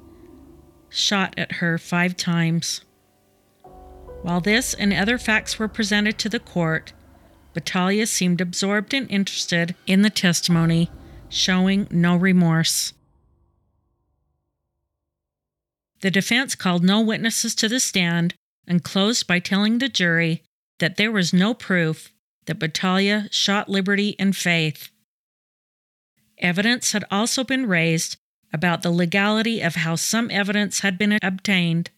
shot 0.89 1.35
at 1.39 1.53
her 1.53 1.79
five 1.79 2.17
times. 2.17 2.81
While 4.23 4.41
this 4.41 4.75
and 4.75 4.93
other 4.93 5.17
facts 5.17 5.59
were 5.59 5.69
presented 5.69 6.19
to 6.19 6.29
the 6.29 6.41
court, 6.41 6.93
Battaglia 7.55 8.07
seemed 8.07 8.41
absorbed 8.41 8.93
and 8.93 9.11
interested 9.11 9.75
in 9.87 10.03
the 10.03 10.11
testimony, 10.11 10.91
showing 11.31 11.89
no 11.91 12.17
remorse. 12.17 12.93
The 16.01 16.11
defense 16.11 16.55
called 16.55 16.85
no 16.85 17.01
witnesses 17.01 17.55
to 17.57 17.69
the 17.69 17.81
stand 17.81 18.35
and 18.67 18.85
closed 18.85 19.27
by 19.27 19.39
telling 19.39 19.79
the 19.79 19.89
jury 19.89 20.43
that 20.79 20.97
there 20.97 21.13
was 21.13 21.33
no 21.33 21.55
proof 21.55 22.13
that 22.47 22.59
Battaglia 22.59 23.29
shot 23.31 23.69
Liberty 23.69 24.17
and 24.19 24.37
Faith. 24.37 24.91
Evidence 26.39 26.93
had 26.93 27.05
also 27.11 27.45
been 27.45 27.67
raised 27.67 28.17
about 28.53 28.83
the 28.83 28.91
legality 28.91 29.61
of 29.61 29.77
how 29.77 29.95
some 29.95 30.31
evidence 30.31 30.81
had 30.81 30.99
been 30.99 31.19
obtained. 31.23 31.91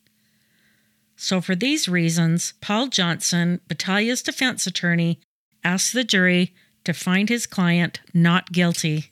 So, 1.16 1.40
for 1.40 1.54
these 1.54 1.88
reasons, 1.88 2.54
Paul 2.60 2.88
Johnson, 2.88 3.60
Battaglia's 3.68 4.22
defense 4.22 4.66
attorney, 4.66 5.20
asked 5.62 5.92
the 5.92 6.04
jury 6.04 6.52
to 6.84 6.92
find 6.92 7.28
his 7.28 7.46
client 7.46 8.00
not 8.12 8.50
guilty. 8.50 9.11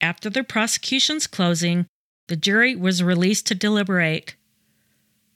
After 0.00 0.30
the 0.30 0.42
prosecution's 0.42 1.26
closing, 1.26 1.86
the 2.28 2.36
jury 2.36 2.74
was 2.74 3.02
released 3.02 3.46
to 3.48 3.54
deliberate. 3.54 4.36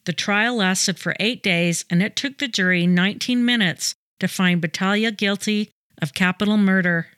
The 0.04 0.12
trial 0.12 0.56
lasted 0.56 0.98
for 0.98 1.16
eight 1.18 1.42
days, 1.42 1.84
and 1.90 2.02
it 2.02 2.16
took 2.16 2.38
the 2.38 2.48
jury 2.48 2.86
19 2.86 3.44
minutes 3.44 3.94
to 4.20 4.28
find 4.28 4.60
Battaglia 4.60 5.10
guilty 5.10 5.70
of 6.00 6.14
capital 6.14 6.56
murder. 6.56 7.08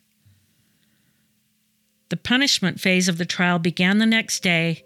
The 2.09 2.17
punishment 2.17 2.81
phase 2.81 3.09
of 3.09 3.19
the 3.19 3.25
trial 3.25 3.59
began 3.59 3.99
the 3.99 4.07
next 4.07 4.43
day, 4.43 4.85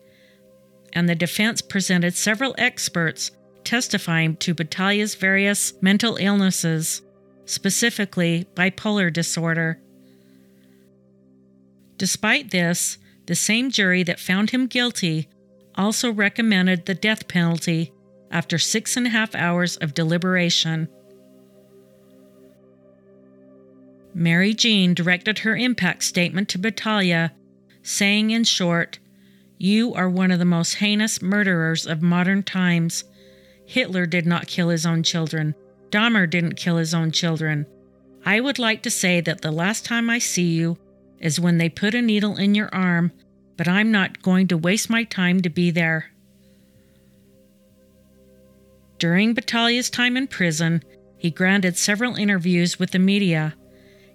and 0.93 1.09
the 1.09 1.15
defense 1.15 1.61
presented 1.61 2.15
several 2.15 2.55
experts 2.59 3.31
testifying 3.65 4.37
to 4.37 4.55
Battaglia's 4.55 5.15
various 5.15 5.75
mental 5.83 6.17
illnesses, 6.17 7.03
specifically 7.45 8.47
bipolar 8.55 9.13
disorder. 9.13 9.81
Despite 12.01 12.51
this, 12.51 12.97
the 13.27 13.35
same 13.35 13.71
jury 13.71 14.03
that 14.05 14.19
found 14.19 14.49
him 14.49 14.69
guilty 14.69 15.29
also 15.75 16.11
recommended 16.11 16.87
the 16.87 16.95
death 16.95 17.29
penalty 17.29 17.93
after 18.31 18.57
six 18.57 18.97
and 18.97 19.07
a 19.07 19.11
half 19.11 19.35
hours 19.35 19.77
of 19.77 19.93
deliberation. 19.93 20.89
Mary 24.15 24.55
Jean 24.55 24.95
directed 24.95 25.41
her 25.41 25.55
impact 25.55 26.03
statement 26.05 26.49
to 26.49 26.59
Battaglia, 26.59 27.35
saying 27.83 28.31
in 28.31 28.45
short, 28.45 28.99
You 29.59 29.93
are 29.93 30.09
one 30.09 30.31
of 30.31 30.39
the 30.39 30.47
most 30.47 30.77
heinous 30.77 31.21
murderers 31.21 31.85
of 31.85 32.01
modern 32.01 32.43
times. 32.43 33.05
Hitler 33.67 34.07
did 34.07 34.25
not 34.25 34.47
kill 34.47 34.71
his 34.71 34.87
own 34.87 35.03
children. 35.03 35.55
Dahmer 35.91 36.31
didn't 36.31 36.57
kill 36.57 36.79
his 36.79 36.95
own 36.95 37.11
children. 37.11 37.67
I 38.25 38.41
would 38.41 38.59
like 38.59 38.83
to 38.85 38.91
say 38.91 39.21
that 39.21 39.43
the 39.43 39.53
last 39.53 39.85
time 39.85 40.09
I 40.09 40.19
see 40.19 40.55
you 40.55 40.79
is 41.21 41.39
when 41.39 41.59
they 41.59 41.69
put 41.69 41.95
a 41.95 42.03
needle 42.03 42.37
in 42.37 42.55
your 42.55 42.75
arm, 42.75 43.13
but 43.57 43.69
I'm 43.69 43.93
not 43.93 44.23
going 44.23 44.49
to 44.49 44.57
waste 44.57 44.89
my 44.89 45.05
time 45.05 45.43
to 45.43 45.51
be 45.51 45.71
there. 45.71 46.11
During 48.99 49.35
Battaglia's 49.35 49.91
time 49.91 50.17
in 50.17 50.27
prison, 50.27 50.83
he 51.17 51.31
granted 51.31 51.77
several 51.77 52.17
interviews 52.17 52.79
with 52.79 52.91
the 52.91 52.99
media. 52.99 53.55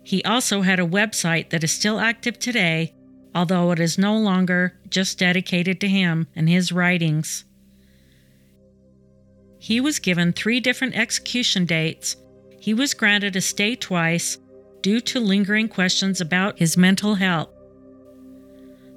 He 0.03 0.23
also 0.23 0.61
had 0.61 0.79
a 0.79 0.85
website 0.85 1.49
that 1.49 1.63
is 1.63 1.71
still 1.71 1.99
active 1.99 2.37
today, 2.39 2.93
although 3.33 3.71
it 3.71 3.79
is 3.79 3.97
no 3.97 4.17
longer 4.17 4.79
just 4.89 5.19
dedicated 5.19 5.79
to 5.81 5.87
him 5.87 6.27
and 6.35 6.49
his 6.49 6.71
writings. 6.71 7.45
He 9.59 9.81
was 9.81 9.99
given 9.99 10.33
three 10.33 10.59
different 10.59 10.95
execution 10.95 11.65
dates. 11.65 12.15
He 12.59 12.73
was 12.73 12.93
granted 12.93 13.35
a 13.35 13.41
stay 13.41 13.75
twice 13.75 14.37
due 14.85 15.01
to 15.01 15.19
lingering 15.19 15.67
questions 15.67 16.21
about 16.21 16.59
his 16.59 16.77
mental 16.77 17.15
health. 17.15 17.49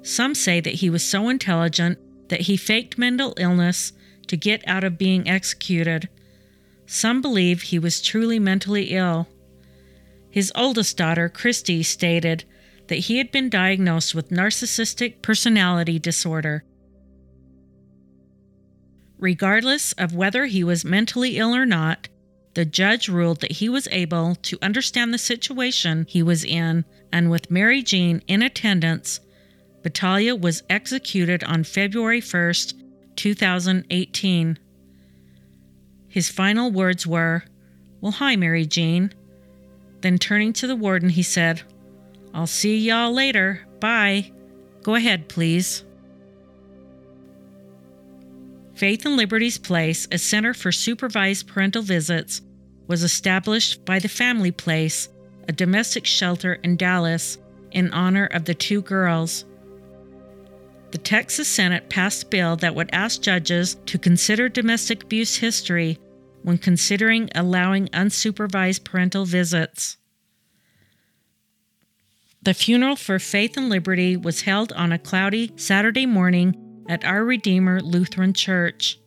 Some 0.03 0.35
say 0.35 0.59
that 0.59 0.75
he 0.75 0.87
was 0.87 1.03
so 1.03 1.29
intelligent 1.29 1.97
that 2.29 2.41
he 2.41 2.57
faked 2.57 2.99
mental 2.99 3.33
illness 3.37 3.91
to 4.27 4.37
get 4.37 4.61
out 4.67 4.83
of 4.83 4.99
being 4.99 5.27
executed. 5.27 6.07
Some 6.85 7.23
believe 7.23 7.63
he 7.63 7.79
was 7.79 8.03
truly 8.03 8.37
mentally 8.37 8.91
ill. 8.91 9.29
His 10.29 10.51
oldest 10.53 10.95
daughter, 10.95 11.27
Christy, 11.27 11.81
stated 11.81 12.43
that 12.85 13.05
he 13.07 13.17
had 13.17 13.31
been 13.31 13.49
diagnosed 13.49 14.13
with 14.13 14.29
narcissistic 14.29 15.23
personality 15.23 15.97
disorder. 15.97 16.63
Regardless 19.17 19.93
of 19.93 20.13
whether 20.13 20.45
he 20.45 20.63
was 20.63 20.85
mentally 20.85 21.39
ill 21.39 21.55
or 21.55 21.65
not, 21.65 22.09
the 22.53 22.65
judge 22.65 23.07
ruled 23.07 23.41
that 23.41 23.53
he 23.53 23.69
was 23.69 23.87
able 23.91 24.35
to 24.35 24.57
understand 24.61 25.13
the 25.13 25.17
situation 25.17 26.05
he 26.09 26.23
was 26.23 26.43
in, 26.43 26.85
and 27.11 27.29
with 27.29 27.51
Mary 27.51 27.81
Jean 27.81 28.21
in 28.27 28.41
attendance, 28.41 29.19
Battaglia 29.83 30.35
was 30.35 30.63
executed 30.69 31.43
on 31.43 31.63
February 31.63 32.21
1st, 32.21 32.73
2018. 33.15 34.59
His 36.07 36.29
final 36.29 36.71
words 36.71 37.05
were, 37.05 37.43
Well, 38.01 38.13
hi, 38.13 38.35
Mary 38.35 38.65
Jean. 38.65 39.13
Then 40.01 40.17
turning 40.17 40.53
to 40.53 40.67
the 40.67 40.75
warden, 40.75 41.09
he 41.09 41.23
said, 41.23 41.61
I'll 42.33 42.47
see 42.47 42.77
y'all 42.77 43.11
later. 43.11 43.61
Bye. 43.79 44.31
Go 44.83 44.95
ahead, 44.95 45.29
please. 45.29 45.83
Faith 48.79 49.05
and 49.05 49.17
Liberty's 49.17 49.57
Place, 49.57 50.07
a 50.09 50.17
center 50.17 50.53
for 50.53 50.71
supervised 50.71 51.47
parental 51.47 51.81
visits, 51.81 52.41
was 52.87 53.03
established 53.03 53.83
by 53.83 53.99
the 53.99 54.07
Family 54.07 54.51
Place, 54.51 55.09
a 55.49 55.51
domestic 55.51 56.05
shelter 56.05 56.53
in 56.63 56.77
Dallas, 56.77 57.39
in 57.71 57.91
honor 57.91 58.27
of 58.27 58.45
the 58.45 58.53
two 58.53 58.81
girls. 58.81 59.43
the 60.91 60.97
Texas 60.97 61.49
Senate 61.49 61.89
passed 61.89 62.23
a 62.23 62.27
bill 62.27 62.55
that 62.55 62.73
would 62.73 62.89
ask 62.93 63.21
judges 63.21 63.75
to 63.85 63.97
consider 63.97 64.47
domestic 64.47 65.03
abuse 65.03 65.35
history 65.35 65.99
when 66.43 66.57
considering 66.57 67.29
allowing 67.35 67.87
unsupervised 67.89 68.85
parental 68.85 69.25
visits. 69.25 69.97
The 72.43 72.53
funeral 72.53 72.95
for 72.95 73.19
Faith 73.19 73.57
and 73.57 73.67
Liberty 73.67 74.15
was 74.15 74.43
held 74.43 74.71
on 74.71 74.93
a 74.93 74.97
cloudy 74.97 75.51
Saturday 75.57 76.05
morning 76.05 76.68
at 76.89 77.05
Our 77.05 77.23
Redeemer 77.23 77.79
Lutheran 77.81 78.33
Church. 78.33 78.99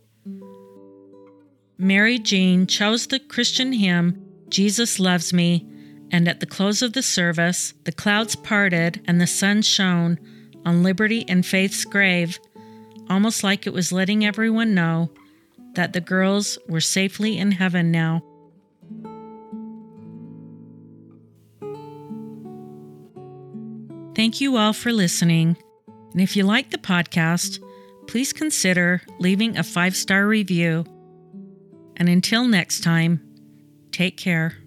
Mary 1.76 2.16
Jean 2.16 2.68
chose 2.68 3.08
the 3.08 3.18
Christian 3.18 3.72
hymn, 3.72 4.24
Jesus 4.48 5.00
Loves 5.00 5.32
Me, 5.32 5.68
and 6.12 6.28
at 6.28 6.38
the 6.38 6.46
close 6.46 6.80
of 6.80 6.92
the 6.92 7.02
service, 7.02 7.74
the 7.84 7.90
clouds 7.90 8.36
parted 8.36 9.02
and 9.06 9.20
the 9.20 9.26
sun 9.26 9.62
shone 9.62 10.20
on 10.64 10.84
Liberty 10.84 11.24
and 11.28 11.44
Faith's 11.44 11.84
grave, 11.84 12.38
almost 13.10 13.42
like 13.42 13.66
it 13.66 13.72
was 13.72 13.90
letting 13.90 14.24
everyone 14.24 14.74
know 14.74 15.10
that 15.74 15.92
the 15.92 16.00
girls 16.00 16.58
were 16.68 16.80
safely 16.80 17.36
in 17.36 17.50
heaven 17.50 17.90
now. 17.90 18.22
Thank 24.14 24.40
you 24.40 24.56
all 24.56 24.72
for 24.72 24.92
listening. 24.92 25.56
And 26.12 26.20
if 26.20 26.36
you 26.36 26.44
like 26.44 26.70
the 26.70 26.78
podcast, 26.78 27.58
please 28.12 28.34
consider 28.34 29.00
leaving 29.18 29.56
a 29.56 29.62
five 29.62 29.96
star 29.96 30.26
review. 30.26 30.84
And 31.96 32.10
until 32.10 32.46
next 32.46 32.82
time, 32.82 33.22
take 33.90 34.18
care. 34.18 34.61